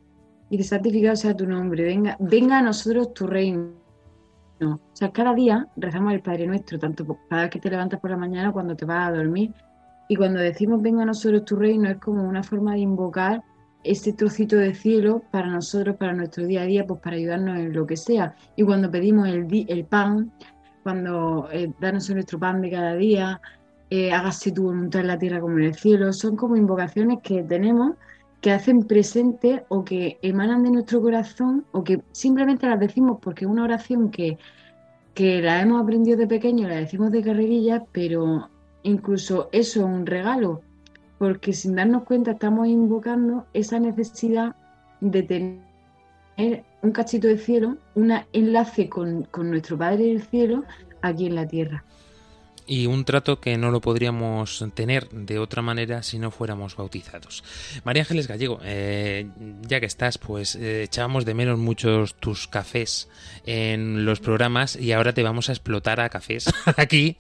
[0.50, 3.72] Y que santificado sea tu nombre, venga, venga a nosotros tu reino.
[4.62, 8.10] O sea, cada día rezamos el Padre Nuestro, tanto cada vez que te levantas por
[8.12, 9.54] la mañana cuando te vas a dormir.
[10.12, 13.44] Y cuando decimos venga a nosotros tu reino es como una forma de invocar
[13.84, 17.74] ese trocito de cielo para nosotros, para nuestro día a día, pues para ayudarnos en
[17.74, 18.36] lo que sea.
[18.56, 20.32] Y cuando pedimos el, el pan,
[20.82, 23.40] cuando eh, danos nuestro pan de cada día,
[23.92, 27.44] eh, hágase tu voluntad en la tierra como en el cielo, son como invocaciones que
[27.44, 27.94] tenemos
[28.42, 33.46] que hacen presente o que emanan de nuestro corazón o que simplemente las decimos porque
[33.46, 34.40] es una oración que,
[35.14, 38.50] que la hemos aprendido de pequeño, la decimos de carrerilla, pero
[38.84, 40.62] incluso eso es un regalo,
[41.18, 44.56] porque sin darnos cuenta estamos invocando esa necesidad
[45.02, 50.64] de tener un cachito de cielo, un enlace con, con nuestro Padre del cielo
[51.02, 51.84] aquí en la tierra
[52.70, 57.44] y un trato que no lo podríamos tener de otra manera si no fuéramos bautizados.
[57.84, 59.28] María Ángeles Gallego, eh,
[59.68, 63.10] ya que estás, pues eh, echábamos de menos muchos tus cafés
[63.48, 66.46] en los programas y ahora te vamos a explotar a cafés
[66.78, 67.18] aquí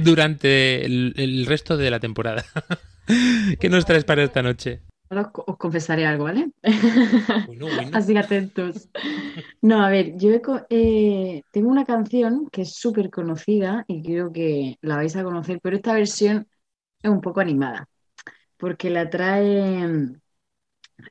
[0.00, 2.46] durante el resto de la temporada.
[3.60, 4.80] ¿Qué nos traes para esta noche?
[5.10, 6.50] Os confesaré algo, ¿vale?
[7.92, 8.88] Así atentos.
[9.60, 10.30] No, a ver, yo
[10.70, 15.60] eh, tengo una canción que es súper conocida y creo que la vais a conocer,
[15.62, 16.48] pero esta versión
[17.02, 17.88] es un poco animada,
[18.56, 20.22] porque la traen,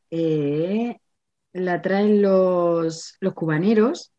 [0.10, 0.98] eh,
[1.54, 4.12] la traen los, los cubaneros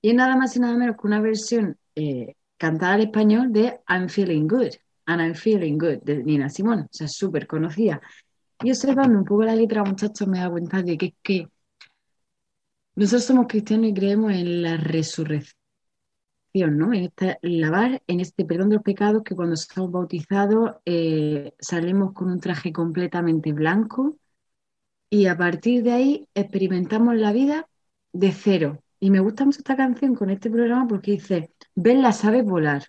[0.00, 3.80] y es nada más y nada menos que una versión eh, cantada al español de
[3.88, 4.74] I'm Feeling Good,
[5.06, 8.00] and I'm Feeling Good, de Nina Simón, o sea, súper conocida.
[8.62, 11.48] Y observando un poco la letra, muchachos, me da cuenta de que es que
[12.96, 15.56] nosotros somos cristianos y creemos en la resurrección,
[16.54, 16.92] ¿no?
[16.92, 22.12] En este lavar, en este perdón de los pecados, que cuando estamos bautizados eh, salimos
[22.12, 24.16] con un traje completamente blanco
[25.10, 27.68] y a partir de ahí experimentamos la vida
[28.12, 28.82] de cero.
[29.00, 32.84] Y me gusta mucho esta canción con este programa porque dice, ven la sabes volar,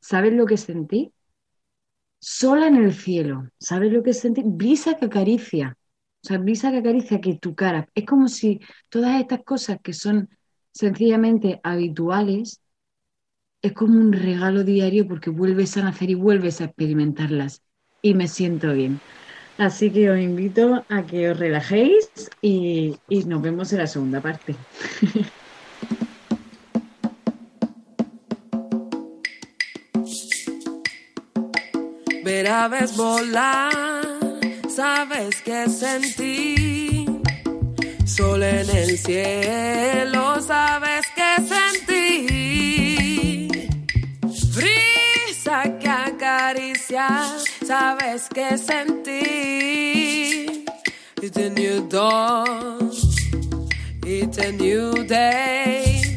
[0.00, 1.12] ¿sabes lo que sentí?
[2.18, 3.48] Sola en el cielo.
[3.58, 4.44] ¿Sabes lo que es sentir?
[4.46, 5.76] Brisa que acaricia.
[6.24, 7.88] O sea, brisa que acaricia que tu cara.
[7.94, 10.28] Es como si todas estas cosas que son
[10.72, 12.60] sencillamente habituales,
[13.62, 17.62] es como un regalo diario porque vuelves a nacer y vuelves a experimentarlas.
[18.02, 19.00] Y me siento bien.
[19.58, 24.20] Así que os invito a que os relajéis y, y nos vemos en la segunda
[24.20, 24.54] parte.
[32.48, 33.72] aves volar,
[34.68, 37.04] sabes que sentí.
[38.06, 43.48] Sol en el cielo, sabes que sentí.
[44.54, 47.08] Brisa que acaricia,
[47.66, 49.68] sabes que sentí.
[51.20, 52.90] It's a new dawn,
[54.04, 56.16] it's a new day,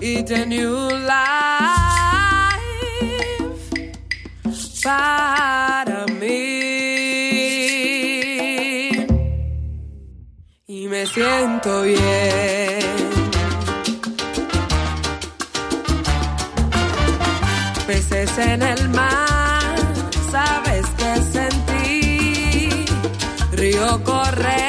[0.00, 2.05] it's a new life.
[4.86, 6.46] Para mí.
[10.68, 11.96] Y me siento bien.
[17.88, 19.76] Peces en el mar,
[20.30, 22.84] sabes que sentí.
[23.52, 24.65] Río correr,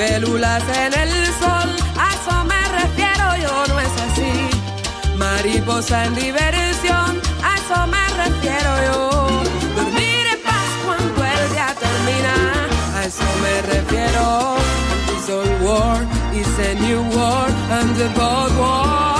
[0.00, 5.16] Libélulas en el sol, a eso me refiero, yo no es así.
[5.18, 9.10] Mariposa en diversión, a eso me refiero yo.
[9.76, 12.34] Dormir en paz cuando el día termina,
[12.96, 14.56] a eso me refiero.
[15.12, 15.28] It's
[15.62, 19.19] war It's a new war and the cold war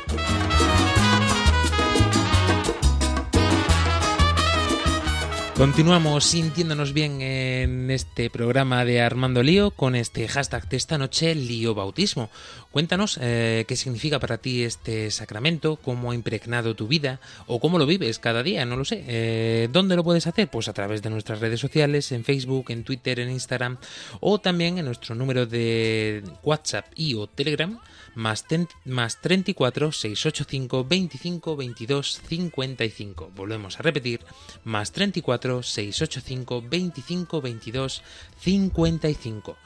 [5.61, 11.35] Continuamos sintiéndonos bien en este programa de Armando Lío con este hashtag de esta noche,
[11.35, 12.31] Lío Bautismo.
[12.71, 17.77] Cuéntanos eh, qué significa para ti este sacramento, cómo ha impregnado tu vida o cómo
[17.77, 19.03] lo vives cada día, no lo sé.
[19.07, 20.47] Eh, ¿Dónde lo puedes hacer?
[20.47, 23.77] Pues a través de nuestras redes sociales, en Facebook, en Twitter, en Instagram
[24.19, 27.79] o también en nuestro número de WhatsApp y o Telegram
[28.15, 28.45] más,
[28.85, 33.31] más 34 685 25 22 55.
[33.35, 34.21] Volvemos a repetir,
[34.63, 38.03] más 34 685 25 22
[38.39, 39.57] 55.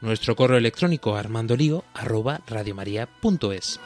[0.00, 3.80] Nuestro correo electrónico armandolío arroba radiomaria.es.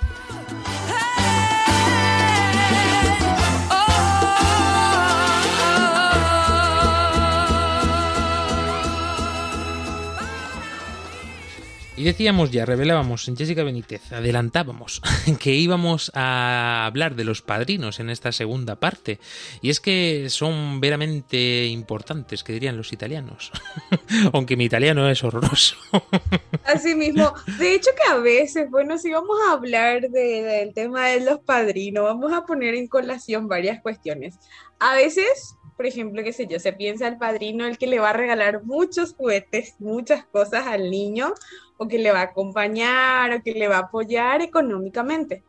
[11.99, 15.03] Y decíamos ya, revelábamos en Jessica Benítez, adelantábamos
[15.41, 19.19] que íbamos a hablar de los padrinos en esta segunda parte.
[19.63, 23.51] Y es que son veramente importantes, que dirían los italianos.
[24.33, 25.77] Aunque mi italiano es horroroso.
[26.65, 27.35] Así mismo.
[27.59, 32.05] De hecho que a veces, bueno, si vamos a hablar del tema de los padrinos,
[32.05, 34.39] vamos a poner en colación varias cuestiones.
[34.79, 38.11] A veces por ejemplo, qué sé yo, se piensa al padrino el que le va
[38.11, 41.35] a regalar muchos juguetes, muchas cosas al niño,
[41.77, 45.45] o que le va a acompañar, o que le va a apoyar económicamente.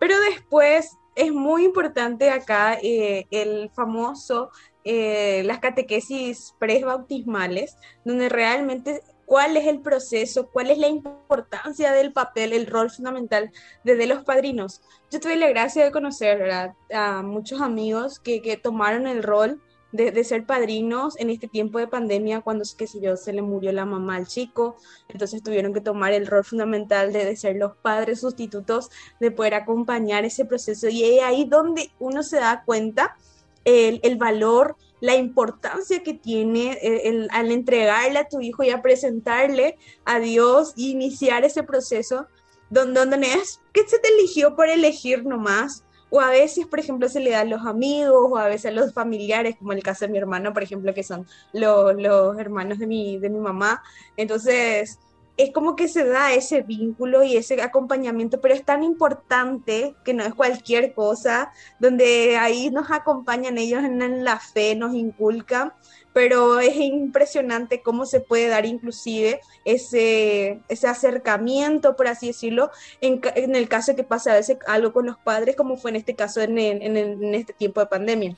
[0.00, 4.50] Pero después es muy importante acá eh, el famoso,
[4.82, 12.12] eh, las catequesis presbautismales, donde realmente cuál es el proceso, cuál es la importancia del
[12.12, 13.52] papel, el rol fundamental
[13.84, 14.80] de, los padrinos.
[15.12, 16.50] Yo tuve la gracia de conocer
[16.92, 19.62] a muchos amigos que, que, tomaron el rol
[19.92, 23.72] de, ser padrinos en este tiempo de pandemia, cuando, qué sé yo, se le murió
[23.72, 24.76] la mamá al chico,
[25.08, 30.24] entonces tuvieron que tomar el rol fundamental de, ser los padres sustitutos, de poder acompañar
[30.24, 30.88] ese proceso.
[30.88, 33.16] Y es ahí donde uno se da cuenta
[33.64, 39.78] el, el valor, la importancia que tiene al entregarle a tu hijo y a presentarle
[40.04, 42.26] a Dios y iniciar ese proceso
[42.68, 47.08] donde, donde es que se te eligió por elegir nomás, o a veces, por ejemplo,
[47.08, 50.06] se le da a los amigos o a veces a los familiares, como el caso
[50.06, 53.82] de mi hermano, por ejemplo, que son los, los hermanos de mi, de mi mamá.
[54.16, 54.98] Entonces,
[55.38, 60.12] es como que se da ese vínculo y ese acompañamiento, pero es tan importante que
[60.12, 65.72] no es cualquier cosa, donde ahí nos acompañan ellos en la fe, nos inculcan
[66.18, 73.20] pero es impresionante cómo se puede dar inclusive ese, ese acercamiento, por así decirlo, en,
[73.36, 76.16] en el caso que pase a veces algo con los padres, como fue en este
[76.16, 78.36] caso en, en, en este tiempo de pandemia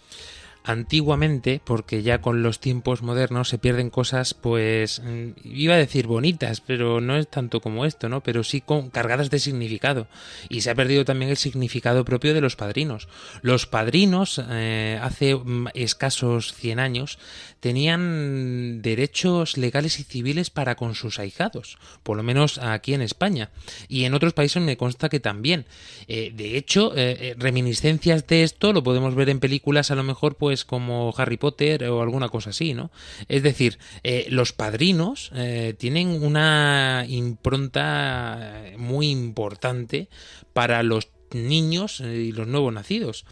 [0.64, 6.06] antiguamente, porque ya con los tiempos modernos se pierden cosas, pues mm, iba a decir
[6.06, 8.22] bonitas, pero no es tanto como esto, ¿no?
[8.22, 10.06] Pero sí con, cargadas de significado.
[10.48, 13.08] Y se ha perdido también el significado propio de los padrinos.
[13.42, 17.18] Los padrinos, eh, hace mm, escasos 100 años,
[17.60, 23.50] tenían derechos legales y civiles para con sus ahijados, por lo menos aquí en España.
[23.88, 25.66] Y en otros países me consta que también.
[26.08, 30.36] Eh, de hecho, eh, reminiscencias de esto lo podemos ver en películas a lo mejor,
[30.36, 32.90] pues como Harry Potter o alguna cosa así, ¿no?
[33.28, 40.08] Es decir, eh, los padrinos eh, tienen una impronta muy importante
[40.52, 43.24] para los niños eh, y los nuevos nacidos,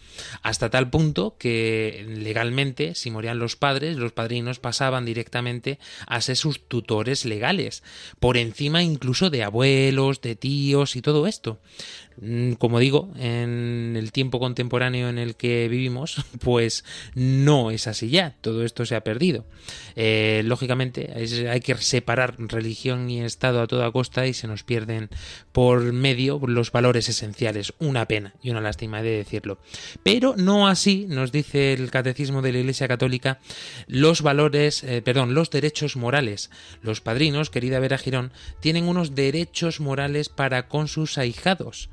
[0.43, 6.37] hasta tal punto que legalmente, si morían los padres, los padrinos pasaban directamente a ser
[6.37, 7.83] sus tutores legales,
[8.21, 11.61] por encima incluso de abuelos, de tíos y todo esto.
[12.21, 18.11] Mm, como digo, en el tiempo contemporáneo en el que vivimos, pues no es así
[18.11, 19.45] ya, todo esto se ha perdido.
[19.95, 21.13] Eh, lógicamente
[21.49, 25.11] hay que separar religión y Estado a toda costa y se nos pierden
[25.53, 27.73] por medio los valores esenciales.
[27.79, 29.59] Una pena y una lástima de decirlo.
[30.03, 33.39] Pero no así, nos dice el Catecismo de la Iglesia Católica,
[33.87, 36.51] los valores, eh, perdón, los derechos morales.
[36.83, 41.91] Los padrinos, querida Vera Girón, tienen unos derechos morales para con sus ahijados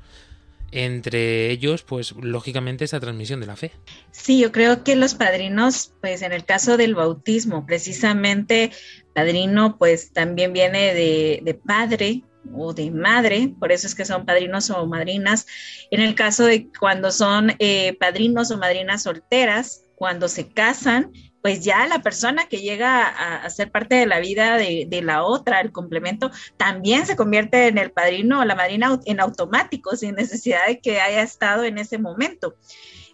[0.72, 3.72] entre ellos, pues lógicamente esa transmisión de la fe.
[4.10, 8.72] Sí, yo creo que los padrinos, pues en el caso del bautismo, precisamente
[9.14, 12.22] padrino, pues también viene de, padre
[12.54, 15.46] o de madre, por eso es que son padrinos o madrinas.
[15.90, 21.10] En el caso de cuando son eh, padrinos o madrinas solteras, cuando se casan,
[21.46, 25.60] pues ya la persona que llega a, ser parte de la vida de, la otra,
[25.60, 30.66] el complemento, también se convierte en el padrino o la madrina en automático, sin necesidad
[30.66, 32.56] de que haya estado en ese momento.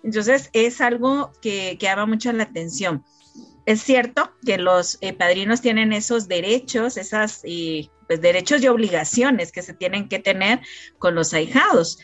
[0.02, 3.04] Entonces es algo que, llama mucho la atención.
[3.66, 9.52] Es cierto que los eh, padrinos tienen esos derechos, esas eh, pues, derechos y obligaciones
[9.52, 10.62] que se tienen que tener
[10.98, 11.98] con los ahijados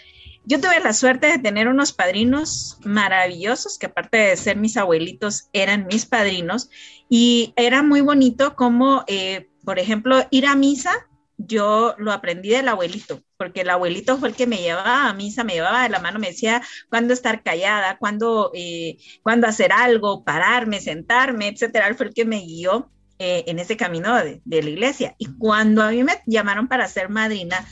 [0.49, 5.51] Yo tuve la suerte de tener unos padrinos maravillosos, que aparte de ser mis abuelitos,
[5.53, 6.70] eran mis padrinos,
[7.11, 12.68] y era muy bonito como, eh, por ejemplo, ir a misa, yo lo aprendí del
[12.68, 15.99] abuelito, porque el abuelito fue el que me llevaba a misa, me llevaba de la
[15.99, 21.94] mano, me decía cuándo estar callada, cuándo, eh, cuándo hacer algo, pararme, sentarme, etcétera.
[21.94, 25.14] Fue el que me guió eh, en ese camino de, la iglesia.
[25.18, 27.66] Y cuando a mí me llamaron para ser madrina,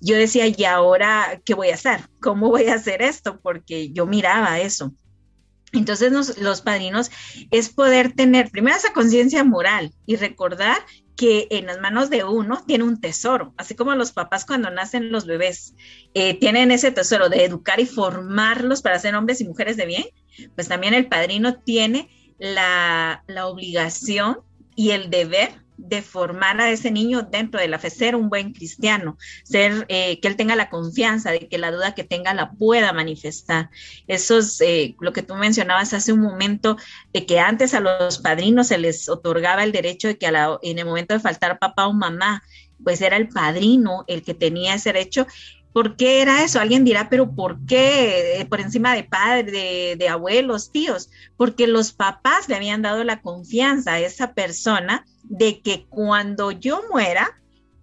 [0.00, 2.00] yo decía, ¿y ahora qué voy a hacer?
[2.20, 3.40] ¿Cómo voy a hacer esto?
[3.40, 4.92] Porque yo miraba eso.
[5.72, 7.10] Entonces los padrinos
[7.50, 10.78] es poder tener primero esa conciencia moral y recordar
[11.16, 15.12] que en las manos de uno tiene un tesoro, así como los papás cuando nacen
[15.12, 15.74] los bebés
[16.14, 20.04] eh, tienen ese tesoro de educar y formarlos para ser hombres y mujeres de bien,
[20.54, 24.38] pues también el padrino tiene la, la obligación
[24.74, 25.50] y el deber
[25.88, 30.20] de formar a ese niño dentro de la fe, ser un buen cristiano, ser eh,
[30.20, 33.70] que él tenga la confianza de que la duda que tenga la pueda manifestar.
[34.06, 36.76] Eso es eh, lo que tú mencionabas hace un momento,
[37.12, 40.84] de que antes a los padrinos se les otorgaba el derecho de que en el
[40.84, 42.42] momento de faltar papá o mamá,
[42.82, 45.26] pues era el padrino el que tenía ese derecho
[45.72, 46.60] ¿Por qué era eso?
[46.60, 51.10] Alguien dirá, pero ¿por qué por encima de padres, de, de, abuelos, tíos?
[51.36, 56.82] Porque los papás le habían dado la confianza a esa persona de que cuando yo
[56.90, 57.40] muera,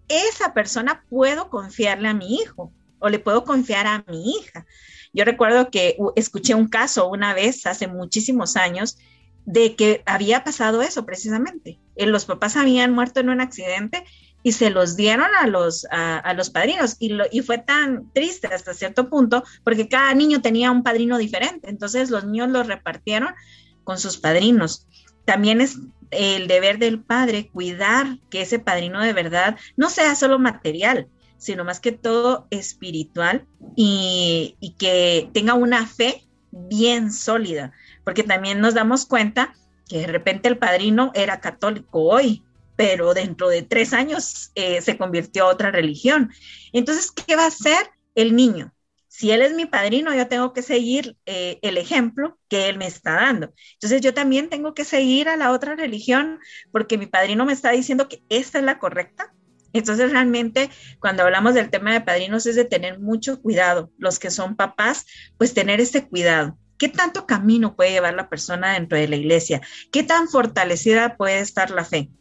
[0.09, 4.65] esa persona puedo confiarle a mi hijo o le puedo confiar a mi hija.
[5.13, 8.97] Yo recuerdo que escuché un caso una vez hace muchísimos años
[9.45, 11.79] de que había pasado eso precisamente.
[11.95, 14.03] Eh, los papás habían muerto en un accidente
[14.47, 16.95] y se los dieron a los, a, los padrinos.
[16.99, 21.17] Y, lo, y fue tan triste hasta cierto punto porque cada niño tenía un padrino
[21.17, 21.69] diferente.
[21.69, 23.35] Entonces los niños los repartieron
[23.83, 24.87] con sus padrinos.
[25.25, 25.79] También es
[26.11, 31.65] el deber del padre cuidar que ese padrino de verdad no sea solo material, sino
[31.65, 33.45] más que todo espiritual
[33.75, 37.73] y, y que tenga una fe bien sólida,
[38.05, 39.53] porque también nos damos cuenta
[39.89, 42.45] que de repente el padrino era católico hoy,
[42.77, 46.31] pero dentro de tres años eh, se convirtió a otra religión.
[46.71, 48.73] Entonces, ¿qué va a hacer el niño?
[49.07, 52.85] Si él es mi padrino, yo tengo que seguir eh, el ejemplo que él me
[52.85, 53.51] está dando.
[53.73, 56.39] Entonces, yo también tengo que seguir a la otra religión
[56.71, 59.33] porque mi padrino me está diciendo que esta es la correcta.
[59.73, 60.69] Entonces, realmente,
[60.99, 63.91] cuando hablamos del tema de padrinos, es de tener mucho cuidado.
[63.97, 65.07] Los que son papás,
[65.39, 66.59] pues tener ese cuidado.
[66.77, 69.61] ¿Qué tanto camino puede llevar la persona dentro de la iglesia?
[69.91, 72.11] ¿Qué tan fortalecida puede estar la fe?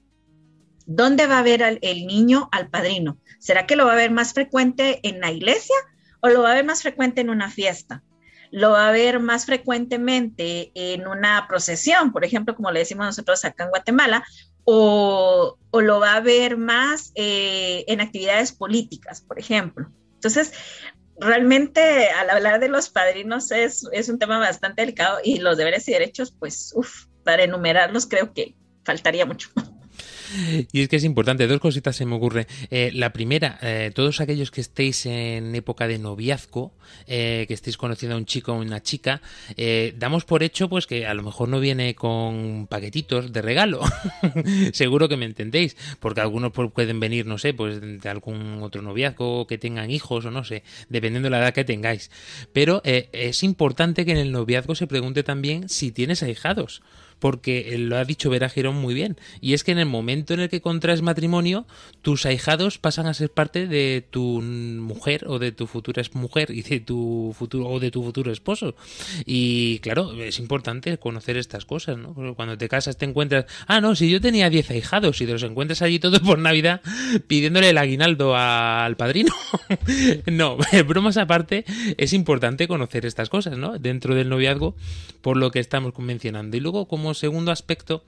[0.87, 3.19] ¿Dónde va a ver el niño al padrino?
[3.41, 5.75] ¿Será que lo va a ver más frecuente en la iglesia
[6.21, 8.05] o lo va a ver más frecuente en una fiesta?
[8.53, 13.45] ¿Lo va a ver más frecuentemente en una procesión, por ejemplo, como le decimos nosotros
[13.45, 14.25] acá en Guatemala?
[14.65, 19.91] ¿O, lo va a ver más eh, en actividades políticas, por ejemplo?
[20.15, 20.53] Entonces,
[21.19, 25.89] realmente al hablar de los padrinos es, es un tema bastante delicado y los deberes
[25.89, 29.51] y derechos, pues, uff, para enumerarlos creo que faltaría mucho.
[30.73, 32.47] Y es que es importante, dos cositas se me ocurre.
[32.71, 36.73] Eh, la primera, eh, todos aquellos que estéis en época de noviazgo,
[37.07, 39.21] eh, que estéis conociendo a un chico o una chica,
[39.97, 43.81] damos por hecho pues que a lo mejor no viene con paquetitos de regalo.
[44.73, 49.47] Seguro que me entendéis, porque algunos pueden venir, no sé, pues de algún otro noviazgo,
[49.47, 52.11] que tengan hijos o no sé, dependiendo de la edad que tengáis.
[52.53, 56.83] Pero es importante que en el noviazgo se pregunte también si tienes ahijados
[57.19, 60.41] porque lo ha dicho Vera Girón muy bien, y es que en el momento en
[60.41, 61.67] el que contraes matrimonio,
[62.03, 66.63] tus ahijados pasan a ser parte de tu mujer o de tu futura mujer y
[66.63, 68.75] de tu futuro o de tu futuro esposo.
[69.25, 72.35] Y claro, es importante conocer estas cosas, ¿no?
[72.35, 75.43] Cuando te casas te encuentras, ah, no, si yo tenía 10 ahijados y te los
[75.43, 76.81] encuentras allí todos por Navidad
[77.27, 79.33] pidiéndole el aguinaldo al padrino.
[80.27, 81.65] no, bromas aparte,
[81.97, 83.79] es importante conocer estas cosas, ¿no?
[83.79, 84.75] Dentro del noviazgo,
[85.21, 86.57] por lo que estamos mencionando.
[86.57, 88.05] Y luego, como segundo aspecto,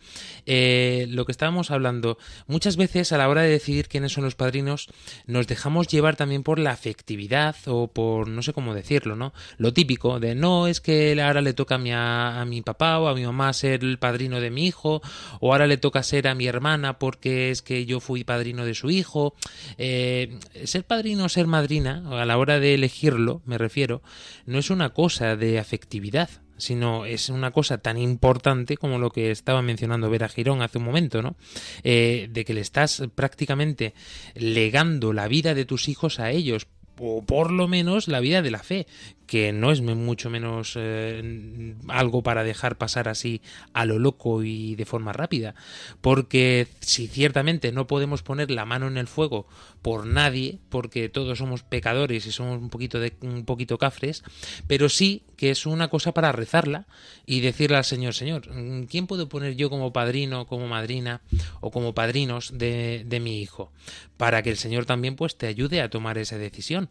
[0.47, 4.35] eh, lo que estábamos hablando, muchas veces a la hora de decidir quiénes son los
[4.35, 4.89] padrinos,
[5.27, 9.33] nos dejamos llevar también por la afectividad o por no sé cómo decirlo, ¿no?
[9.57, 13.09] Lo típico de no es que ahora le toca a mi, a, mi papá o
[13.09, 15.03] a mi mamá ser el padrino de mi hijo,
[15.41, 18.75] o ahora le toca ser a mi hermana porque es que yo fui padrino de
[18.75, 19.35] su hijo.
[19.77, 24.03] Eh, ser padrino o ser madrina, a la hora de elegirlo, me refiero,
[24.47, 26.29] no es una cosa de afectividad
[26.59, 30.85] sino es una cosa tan importante como lo que estaba mencionando Vera Girón hace un
[30.85, 31.37] momento, ¿no?
[31.83, 33.95] Eh, de que le estás prácticamente
[34.35, 36.67] legando la vida de tus hijos a ellos
[37.01, 38.87] o por lo menos la vida de la fe,
[39.29, 43.43] que no es mucho menos eh, algo para dejar pasar así
[43.75, 45.55] a lo loco y de forma rápida,
[46.01, 49.47] porque si ciertamente no podemos poner la mano en el fuego
[49.83, 54.25] por nadie, porque todos somos pecadores y somos un poquito de un poquito cafres,
[54.67, 56.87] pero sí que es una cosa para rezarla
[57.27, 58.49] y decirle al Señor, Señor,
[58.89, 61.21] ¿quién puedo poner yo como padrino, como madrina
[61.61, 63.71] o como padrinos de, de mi hijo?
[64.17, 66.88] Para que el Señor también pues te ayude a tomar esa decisión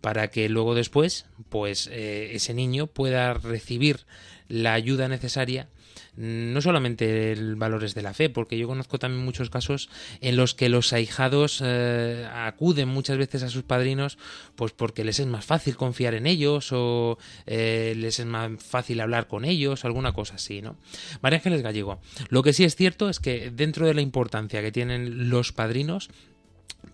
[0.00, 4.06] para que luego después, pues eh, ese niño pueda recibir
[4.48, 5.68] la ayuda necesaria
[6.16, 9.88] no solamente el valores de la fe, porque yo conozco también muchos casos
[10.20, 14.18] en los que los ahijados eh, acuden muchas veces a sus padrinos,
[14.54, 19.00] pues porque les es más fácil confiar en ellos o eh, les es más fácil
[19.00, 20.76] hablar con ellos, alguna cosa así, ¿no?
[21.20, 22.00] María Ángeles Gallego.
[22.30, 26.08] Lo que sí es cierto es que dentro de la importancia que tienen los padrinos,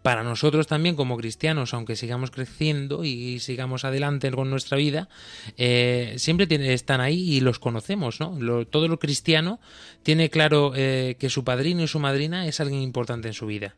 [0.02, 5.08] para nosotros también como cristianos, aunque sigamos creciendo y sigamos adelante con nuestra vida,
[5.56, 8.66] eh, siempre están ahí y los conocemos, ¿no?
[8.66, 9.60] todo lo cristiano
[10.02, 13.76] tiene claro eh, que su padrino y su madrina es alguien importante en su vida.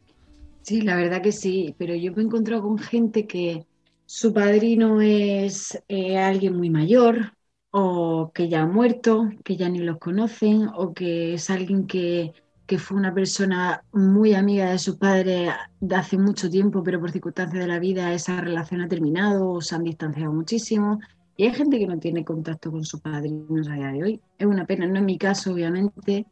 [0.62, 3.66] Sí, la verdad que sí, pero yo me he encontrado con gente que
[4.07, 7.35] su padrino es eh, alguien muy mayor
[7.70, 12.33] o que ya ha muerto, que ya ni los conocen o que es alguien que
[12.67, 15.51] que fue una persona muy amiga de su padre
[15.81, 19.61] de hace mucho tiempo, pero por circunstancias de la vida esa relación ha terminado o
[19.61, 20.99] se han distanciado muchísimo.
[21.37, 24.21] Y hay gente que no tiene contacto con su padrino a día de hoy.
[24.39, 26.27] Es una pena, no es mi caso, obviamente.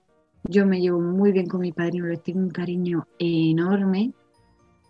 [0.44, 4.12] Yo me llevo muy bien con mi padrino, les tengo un cariño enorme.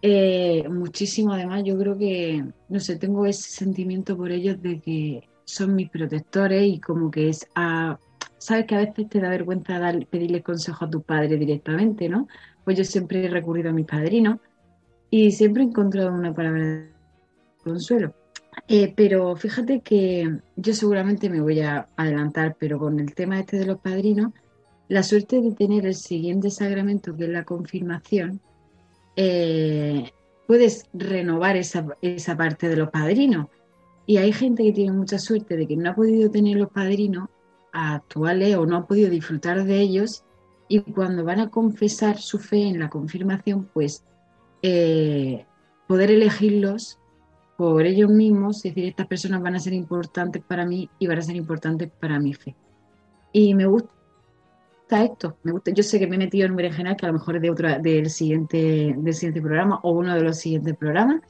[0.01, 5.29] Eh, muchísimo, además, yo creo que, no sé, tengo ese sentimiento por ellos de que
[5.45, 7.99] son mis protectores y como que es a
[8.43, 12.27] sabes que a veces te da vergüenza dar, pedirle consejo a tu padre directamente, ¿no?
[12.65, 14.41] Pues yo siempre he recurrido a mi padrino
[15.11, 16.89] y siempre he encontrado una palabra de
[17.63, 18.15] consuelo.
[18.67, 23.59] Eh, pero fíjate que yo seguramente me voy a adelantar, pero con el tema este
[23.59, 24.33] de los padrinos,
[24.89, 28.41] la suerte de tener el siguiente sacramento, que es la confirmación,
[29.15, 30.11] eh,
[30.49, 33.47] puedes renovar esa, esa parte de los padrinos.
[34.05, 37.29] Y hay gente que tiene mucha suerte de que no ha podido tener los padrinos
[37.73, 40.25] actuales o no han podido disfrutar de ellos
[40.69, 44.05] y cuando van a confesar su fe en la confirmación, pues
[44.63, 45.45] eh,
[45.87, 46.99] poder elegirlos
[47.57, 51.19] por ellos mismos, es decir, estas personas van a ser importantes para mí y van
[51.19, 52.55] a ser importantes para mi fe.
[53.33, 53.93] Y me gusta
[54.91, 57.37] esto, me gusta, yo sé que me he metido en un que a lo mejor
[57.37, 61.23] es de otro, del, siguiente, del siguiente programa o uno de los siguientes programas,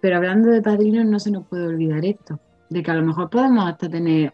[0.00, 3.30] pero hablando de padrinos no se nos puede olvidar esto, de que a lo mejor
[3.30, 4.32] podemos hasta tener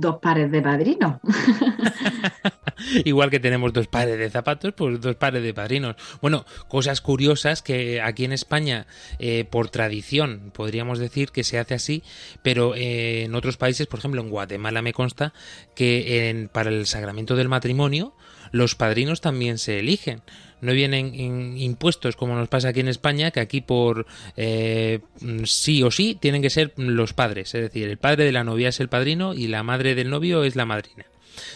[0.00, 1.16] dos pares de padrinos.
[3.04, 5.96] Igual que tenemos dos pares de zapatos, pues dos pares de padrinos.
[6.20, 8.86] Bueno, cosas curiosas que aquí en España,
[9.18, 12.02] eh, por tradición, podríamos decir que se hace así,
[12.42, 15.32] pero eh, en otros países, por ejemplo en Guatemala me consta
[15.74, 18.14] que para el sacramento del matrimonio,
[18.50, 20.22] los padrinos también se eligen
[20.62, 21.14] no vienen
[21.58, 24.06] impuestos como nos pasa aquí en España, que aquí por
[24.36, 25.00] eh,
[25.44, 28.70] sí o sí tienen que ser los padres, es decir, el padre de la novia
[28.70, 31.04] es el padrino y la madre del novio es la madrina.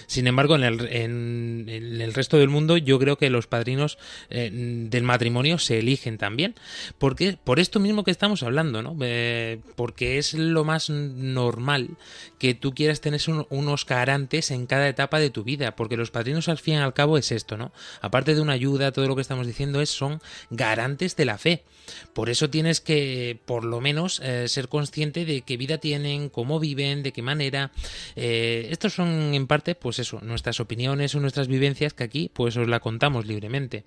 [0.07, 1.67] Sin embargo, en el, en,
[2.01, 3.99] el, resto del mundo yo creo que los padrinos
[4.31, 6.55] eh, del matrimonio se eligen también.
[6.99, 8.97] Porque, por esto mismo que estamos hablando, ¿no?
[9.03, 11.91] Eh, porque es lo más normal
[12.39, 13.21] que tú quieras tener
[13.51, 15.77] unos garantes en cada etapa de tu vida.
[15.77, 17.73] Porque los padrinos al fin y al cabo es esto, ¿no?
[18.01, 20.21] Aparte de una ayuda, todo lo que estamos diciendo es son
[20.51, 21.65] garantes de la fe.
[22.13, 26.61] Por eso tienes que, por lo menos, eh, ser consciente de qué vida tienen, cómo
[26.61, 27.71] viven, de qué manera.
[28.15, 32.69] estos son en parte pues eso, nuestras opiniones o nuestras vivencias que aquí pues os
[32.69, 33.85] la contamos libremente.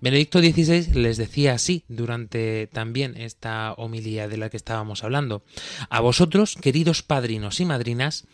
[0.00, 5.42] Benedicto XVI les decía así durante también esta homilía de la que estábamos hablando.
[5.88, 8.26] A vosotros, queridos padrinos y madrinas,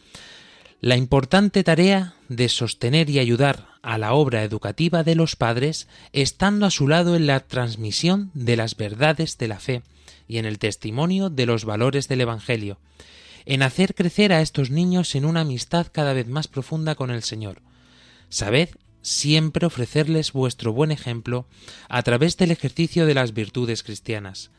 [0.81, 6.67] la importante tarea de sostener y ayudar a la obra educativa de los padres, estando
[6.67, 9.83] a su lado en la transmisión de las verdades de la fe
[10.29, 12.79] y en el testimonio de los valores del Evangelio,
[13.45, 17.23] en hacer crecer a estos niños en una amistad cada vez más profunda con el
[17.23, 17.61] Señor.
[18.29, 18.69] Sabed
[19.03, 21.47] siempre ofrecerles vuestro buen ejemplo
[21.89, 24.51] a través del ejercicio de las virtudes cristianas.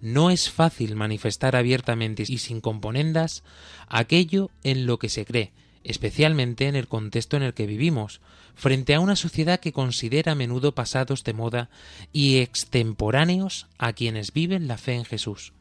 [0.00, 3.42] No es fácil manifestar abiertamente y sin componendas
[3.88, 5.52] aquello en lo que se cree,
[5.84, 8.20] especialmente en el contexto en el que vivimos,
[8.54, 11.70] frente a una sociedad que considera a menudo pasados de moda
[12.12, 15.52] y extemporáneos a quienes viven la fe en Jesús.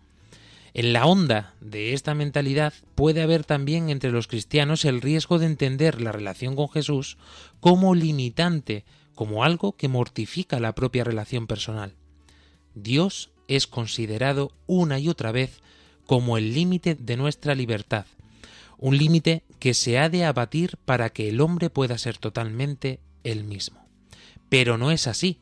[0.73, 5.45] En la onda de esta mentalidad puede haber también entre los cristianos el riesgo de
[5.45, 7.17] entender la relación con Jesús
[7.59, 11.93] como limitante, como algo que mortifica la propia relación personal.
[12.73, 15.61] Dios es considerado una y otra vez
[16.07, 18.05] como el límite de nuestra libertad,
[18.83, 23.45] un límite que se ha de abatir para que el hombre pueda ser totalmente el
[23.45, 23.87] mismo.
[24.49, 25.39] Pero no es así.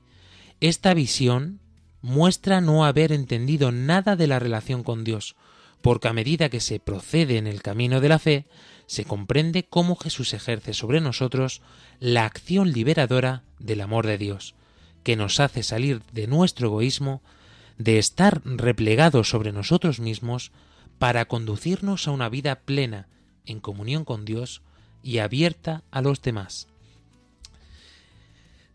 [0.60, 1.60] Esta visión
[2.04, 5.36] muestra no haber entendido nada de la relación con Dios,
[5.82, 8.46] porque a medida que se procede en el camino de la fe,
[8.86, 11.64] se comprende cómo Jesús ejerce sobre nosotros
[12.00, 14.54] la acción liberadora del amor de Dios,
[15.02, 17.24] que nos hace salir de nuestro egoísmo,
[17.80, 20.52] de estar replegados sobre nosotros mismos,
[21.00, 23.08] para conducirnos a una vida plena,
[23.46, 24.62] en comunión con Dios
[25.04, 26.68] y abierta a los demás.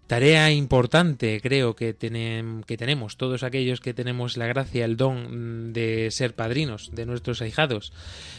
[0.07, 6.13] Tarea importante, creo que, que, tenemos todos aquellos que tenemos la gracia, el don de
[6.13, 7.93] ser padrinos de nuestros ahijados.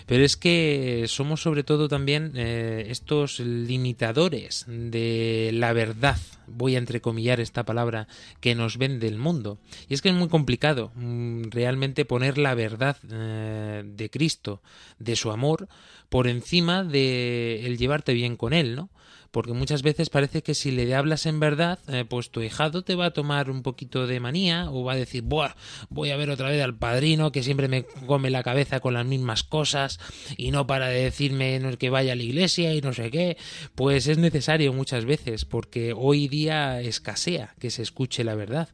[0.06, 6.80] Pero es que somos sobre todo también eh, estos limitadores de la verdad, voy a
[6.80, 8.08] entrecomillar esta palabra,
[8.40, 9.58] que nos vende el mundo.
[9.90, 14.62] Y es que es muy complicado mm, realmente poner la verdad eh, de Cristo,
[15.00, 15.68] de su amor,
[16.08, 18.90] por encima de el llevarte bien con Él, ¿no?
[19.32, 22.96] Porque muchas veces parece que si le hablas en verdad, eh, pues tu hijado te
[22.96, 25.56] va a tomar un poquito de manía o va a decir, Buah,
[25.90, 29.06] voy a ver otra vez al padrino que siempre me come la cabeza con las
[29.06, 30.00] mismas cosas
[30.38, 33.38] y no para de decirme que vaya a la iglesia y no sé qué.
[33.76, 38.70] Pues es necesario muchas veces porque hoy día escasea que se escuche la verdad.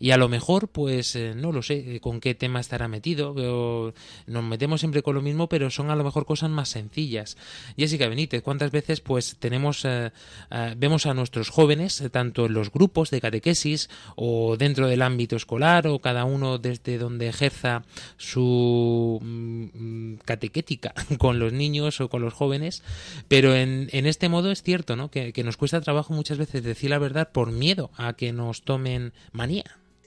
[0.00, 3.92] Y a lo mejor, pues eh, no lo sé con qué tema estará metido.
[4.26, 7.36] Nos metemos siempre con lo mismo, pero son a lo mejor cosas más sencillas.
[7.76, 10.10] Jessica Benítez, ¿cuántas veces pues tenemos eh,
[10.50, 15.02] eh, vemos a nuestros jóvenes, eh, tanto en los grupos de catequesis o dentro del
[15.02, 17.82] ámbito escolar o cada uno desde donde ejerza
[18.16, 22.82] su mm, catequética con los niños o con los jóvenes,
[23.28, 25.10] pero en, este modo es cierto ¿no?
[25.10, 29.12] que, nos cuesta trabajo muchas veces decir la verdad por miedo a que nos tomen
[29.32, 29.64] manía.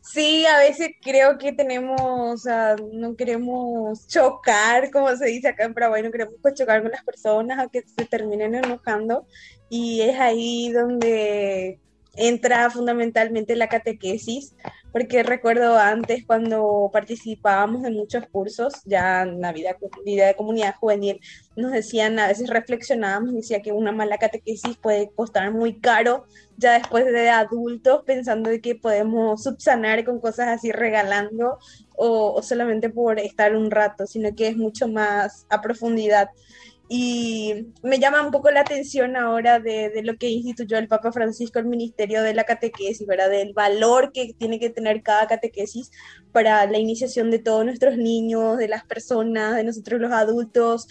[0.09, 5.73] Sí, a veces creo que tenemos, o no queremos chocar, como se dice acá en
[5.73, 9.28] Paraguay, no queremos pues, chocar con las personas a que se terminen enojando
[9.70, 11.80] y es ahí donde
[12.18, 14.55] entra fundamentalmente la catequesis,
[14.91, 20.76] porque recuerdo antes cuando participábamos en muchos cursos, ya en la vida, vida de comunidad
[20.76, 21.22] juvenil,
[21.55, 26.26] nos decían, a veces reflexionábamos, decía que una mala catequesis puede costar muy caro
[26.57, 31.59] ya después de adultos, pensando de que podemos subsanar con cosas así regalando
[31.95, 36.30] o solamente por estar un rato, sino que es mucho más a profundidad.
[36.89, 41.11] Y me llama un poco la atención ahora de, de, lo que instituyó el Papa
[41.11, 43.29] Francisco, el Ministerio de la Catequesis, ¿verdad?
[43.29, 45.91] Del valor que tiene que tener cada catequesis
[46.31, 50.88] para la iniciación de todos nuestros niños, de las personas, de nosotros los adultos,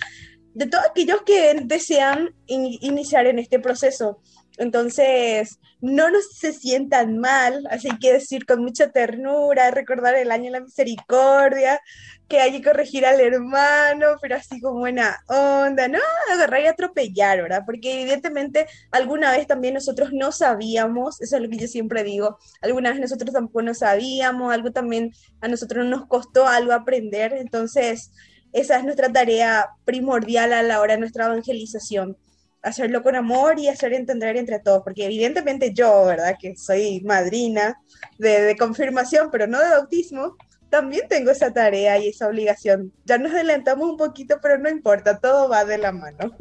[0.52, 4.20] de todos aquellos que desean iniciar en este proceso.
[4.58, 10.44] Entonces, no nos se sientan mal, así que decir con mucha ternura, recordar el año
[10.44, 11.80] de la misericordia,
[12.28, 15.98] que hay que corregir al hermano, pero así con buena onda, no
[16.32, 17.62] agarrar y atropellar, ¿verdad?
[17.64, 22.38] Porque evidentemente alguna vez también nosotros no sabíamos, eso es lo que yo siempre digo,
[22.62, 28.10] alguna vez nosotros tampoco no sabíamos, algo también a nosotros nos costó algo aprender, entonces
[28.52, 32.16] esa es nuestra tarea primordial a la hora de nuestra evangelización
[32.62, 36.34] hacerlo con amor y hacer entender entre todos, porque evidentemente yo, ¿verdad?
[36.36, 37.80] Que soy madrina
[38.18, 40.36] de, de, confirmación, pero no de bautismo,
[40.70, 42.92] también tengo esa tarea y esa obligación.
[43.04, 46.36] Ya nos adelantamos un poquito, pero no importa, todo va de la mano.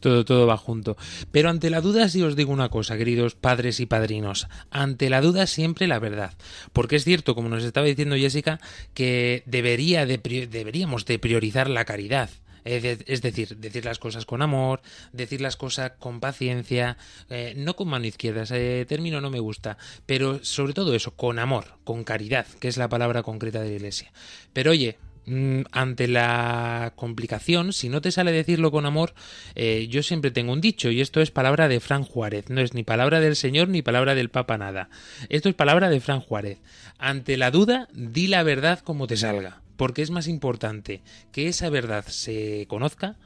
[0.00, 0.96] Todo, todo va junto.
[1.30, 4.48] Pero ante la duda sí os digo una cosa, queridos padres y padrinos.
[4.70, 6.32] Ante la duda siempre la verdad.
[6.72, 8.60] Porque es cierto, como nos estaba diciendo Jessica,
[8.94, 10.18] que debería de,
[10.50, 12.30] deberíamos de priorizar la caridad.
[12.64, 14.80] Es decir, decir las cosas con amor,
[15.12, 16.96] decir las cosas con paciencia,
[17.28, 21.38] eh, no con mano izquierda, ese término no me gusta, pero sobre todo eso, con
[21.38, 24.12] amor, con caridad, que es la palabra concreta de la Iglesia.
[24.52, 29.14] Pero oye, mm, ante la complicación, si no te sale decirlo con amor,
[29.54, 32.74] eh, yo siempre tengo un dicho, y esto es palabra de Fran Juárez, no es
[32.74, 34.90] ni palabra del Señor ni palabra del Papa nada.
[35.28, 36.58] Esto es palabra de Fran Juárez.
[36.98, 41.00] Ante la duda, di la verdad como te salga porque es más importante
[41.32, 43.16] que esa verdad se conozca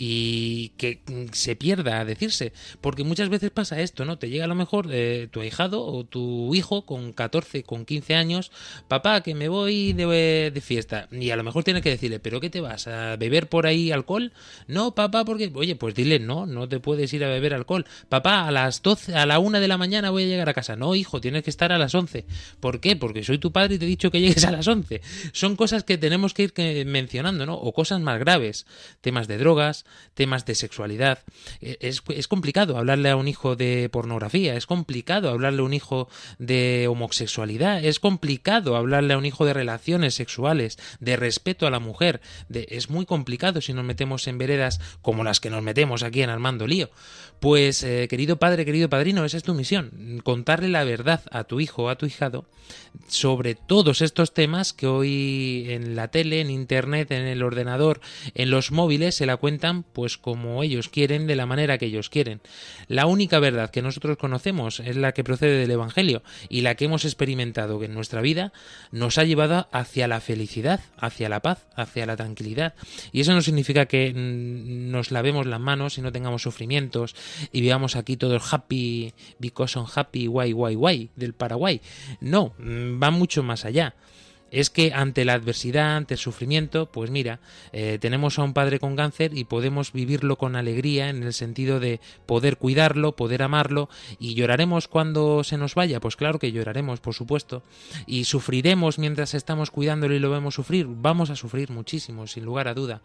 [0.00, 1.00] y que
[1.32, 2.52] se pierda a decirse.
[2.80, 4.18] Porque muchas veces pasa esto, ¿no?
[4.18, 8.14] Te llega a lo mejor eh, tu ahijado o tu hijo con 14, con 15
[8.14, 8.52] años,
[8.86, 11.08] papá, que me voy de, de, fiesta.
[11.10, 12.86] Y a lo mejor tiene que decirle, ¿pero qué te vas?
[12.86, 14.32] ¿A beber por ahí alcohol?
[14.68, 17.84] No, papá, porque, oye, pues dile, no, no te puedes ir a beber alcohol.
[18.08, 20.76] Papá, a las 12, a la 1 de la mañana voy a llegar a casa.
[20.76, 22.24] No, hijo, tienes que estar a las 11.
[22.60, 22.94] ¿Por qué?
[22.94, 25.00] Porque soy tu padre y te he dicho que llegues a las 11.
[25.32, 27.54] Son cosas que tenemos que ir mencionando, ¿no?
[27.54, 28.66] O cosas más graves,
[29.00, 29.57] temas de droga
[30.14, 31.18] temas de sexualidad.
[31.60, 35.74] Eh, Es, es complicado hablarle a un hijo de pornografía, es complicado hablarle a un
[35.74, 41.70] hijo de homosexualidad, es complicado hablarle a un hijo de relaciones sexuales, de respeto a
[41.70, 42.20] la mujer.
[42.50, 46.30] Es muy complicado si nos metemos en veredas como las que nos metemos aquí en
[46.30, 46.90] Armando Lío.
[47.40, 51.60] Pues, eh, querido padre, querido padrino, esa es tu misión, contarle la verdad a tu
[51.60, 52.46] hijo o a tu hijado
[53.06, 58.00] sobre todos estos temas que hoy en la tele, en internet, en el ordenador,
[58.34, 59.47] en los móviles se la cuentan
[59.92, 62.40] pues como ellos quieren, de la manera que ellos quieren.
[62.88, 66.84] La única verdad que nosotros conocemos es la que procede del Evangelio y la que
[66.84, 68.52] hemos experimentado en nuestra vida
[68.92, 72.74] nos ha llevado hacia la felicidad, hacia la paz, hacia la tranquilidad.
[73.12, 77.14] Y eso no significa que nos lavemos las manos y no tengamos sufrimientos
[77.52, 81.80] y vivamos aquí todos happy because I'm happy, guay, guay, guay, del Paraguay.
[82.20, 83.94] No, mm, va mucho más allá
[84.50, 87.40] es que ante la adversidad, ante el sufrimiento, pues mira,
[87.72, 91.80] eh, tenemos a un padre con cáncer y podemos vivirlo con alegría en el sentido
[91.80, 93.88] de poder cuidarlo, poder amarlo
[94.18, 97.62] y lloraremos cuando se nos vaya, pues claro que lloraremos, por supuesto,
[98.06, 102.68] y sufriremos mientras estamos cuidándolo y lo vemos sufrir, vamos a sufrir muchísimo, sin lugar
[102.68, 103.02] a duda.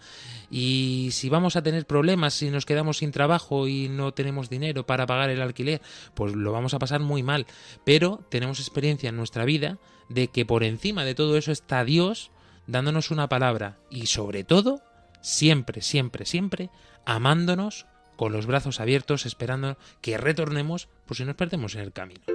[0.50, 4.86] Y si vamos a tener problemas, si nos quedamos sin trabajo y no tenemos dinero
[4.86, 5.82] para pagar el alquiler,
[6.14, 7.46] pues lo vamos a pasar muy mal,
[7.84, 9.78] pero tenemos experiencia en nuestra vida
[10.10, 12.32] de que por encima de todo eso está Dios
[12.68, 14.82] dándonos una palabra y sobre todo,
[15.22, 16.70] siempre, siempre, siempre,
[17.06, 17.86] amándonos
[18.16, 22.33] con los brazos abiertos, esperando que retornemos por si nos perdemos en el camino.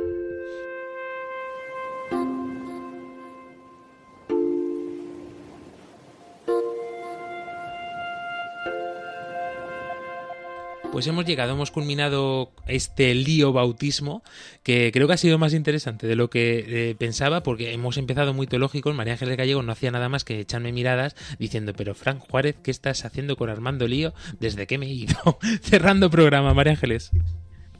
[10.98, 14.24] Pues hemos llegado, hemos culminado este lío bautismo
[14.64, 18.34] que creo que ha sido más interesante de lo que eh, pensaba porque hemos empezado
[18.34, 18.96] muy teológicos.
[18.96, 22.72] María Ángeles Gallego no hacía nada más que echarme miradas diciendo, pero Frank Juárez, ¿qué
[22.72, 25.14] estás haciendo con Armando Lío desde que me he ido?
[25.62, 27.12] Cerrando programa, María Ángeles.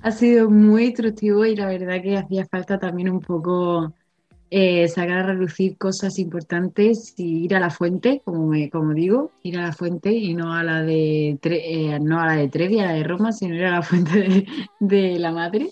[0.01, 3.95] Ha sido muy instructivo y la verdad que hacía falta también un poco
[4.51, 9.33] eh, sacar a relucir cosas importantes y ir a la fuente, como, me- como digo,
[9.43, 12.49] ir a la fuente y no a la de Tre- eh, no a la de
[12.49, 14.47] Trevi, a la de Roma, sino ir a la fuente de,
[14.81, 15.71] de la madre.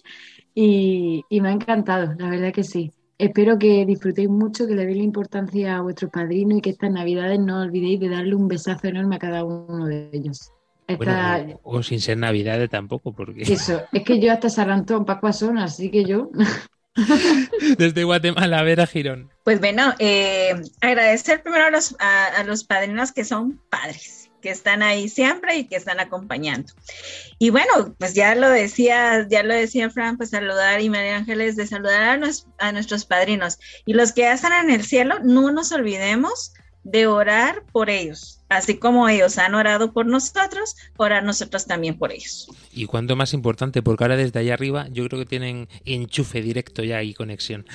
[0.55, 2.91] Y, y me ha encantado, la verdad que sí.
[3.18, 6.91] Espero que disfrutéis mucho, que le deis la importancia a vuestros padrinos y que estas
[6.91, 10.51] navidades no olvidéis de darle un besazo enorme a cada uno de ellos.
[10.87, 15.05] Esta- Bueno, o, o sin ser Navidad tampoco, porque eso, es que yo hasta Sarantón,
[15.05, 16.31] Pascua son, así que yo.
[17.78, 19.30] desde Guatemala a ver a Girón.
[19.44, 24.82] Pues bueno, eh, agradecer primero a los, a, los padrinos que son padres, que están
[24.82, 26.72] ahí siempre y que están acompañando.
[27.38, 31.57] Y bueno, pues ya lo decía, ya lo decía Fran, pues saludar y María Ángeles
[31.57, 33.59] de saludar a, a nuestros padrinos.
[33.84, 38.36] Y los que ya están en el cielo, no nos olvidemos de orar por ellos,
[38.49, 42.49] así como ellos han orado por nosotros, orar nosotros también por ellos.
[42.72, 46.82] Y cuanto más importante, porque ahora desde allá arriba yo creo que tienen enchufe directo
[46.82, 47.66] ya y conexión.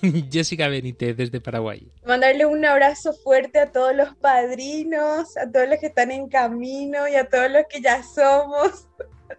[0.30, 1.90] Jessica Benítez desde Paraguay.
[2.06, 7.08] Mandarle un abrazo fuerte a todos los padrinos, a todos los que están en camino
[7.08, 8.86] y a todos los que ya somos.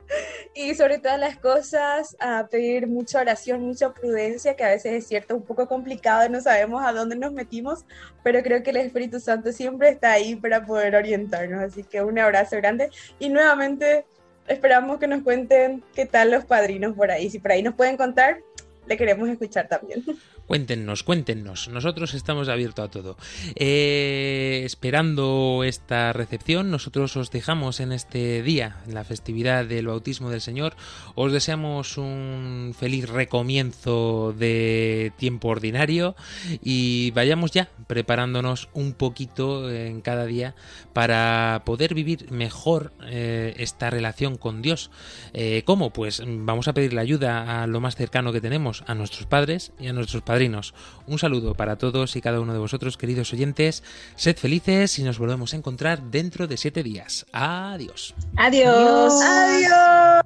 [0.53, 5.08] Y sobre todas las cosas, a pedir mucha oración, mucha prudencia, que a veces es
[5.08, 7.86] cierto, un poco complicado, no sabemos a dónde nos metimos,
[8.24, 11.64] pero creo que el Espíritu Santo siempre está ahí para poder orientarnos.
[11.64, 12.89] Así que un abrazo grande
[13.20, 14.05] y nuevamente
[14.47, 17.30] esperamos que nos cuenten qué tal los padrinos por ahí.
[17.30, 18.39] Si por ahí nos pueden contar,
[18.88, 20.03] le queremos escuchar también.
[20.45, 21.67] Cuéntenos, cuéntenos.
[21.67, 23.17] Nosotros estamos abiertos a todo.
[23.55, 30.29] Eh, esperando esta recepción, nosotros os dejamos en este día, en la festividad del bautismo
[30.29, 30.75] del Señor.
[31.15, 36.15] Os deseamos un feliz recomienzo de tiempo ordinario
[36.63, 40.55] y vayamos ya preparándonos un poquito en cada día
[40.93, 44.91] para poder vivir mejor eh, esta relación con Dios.
[45.33, 45.91] Eh, ¿Cómo?
[45.91, 49.88] Pues vamos a pedirle ayuda a lo más cercano que tenemos, a nuestros padres y
[49.88, 50.73] a nuestros padrinos.
[51.07, 53.84] Un saludo para todos y cada uno de vosotros, queridos oyentes.
[54.15, 57.25] Sed felices y nos volvemos a encontrar dentro de siete días.
[57.32, 58.13] Adiós.
[58.36, 59.13] Adiós.
[59.21, 60.23] Adiós.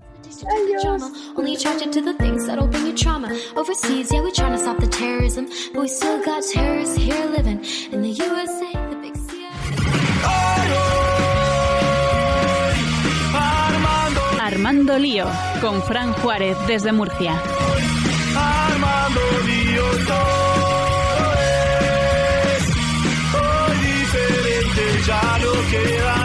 [1.36, 3.30] Only attracted to the things that'll bring you trauma.
[3.56, 7.64] Overseas, yeah, we're trying to stop the terrorism, but we still got terrorists here living
[7.91, 9.12] in the USA, the big
[14.52, 15.28] Armando Lío,
[15.62, 17.41] con Fran Juárez desde Murcia
[19.12, 21.34] amorío todo
[22.55, 22.64] es
[23.36, 26.20] hoy diferente, ya no queda.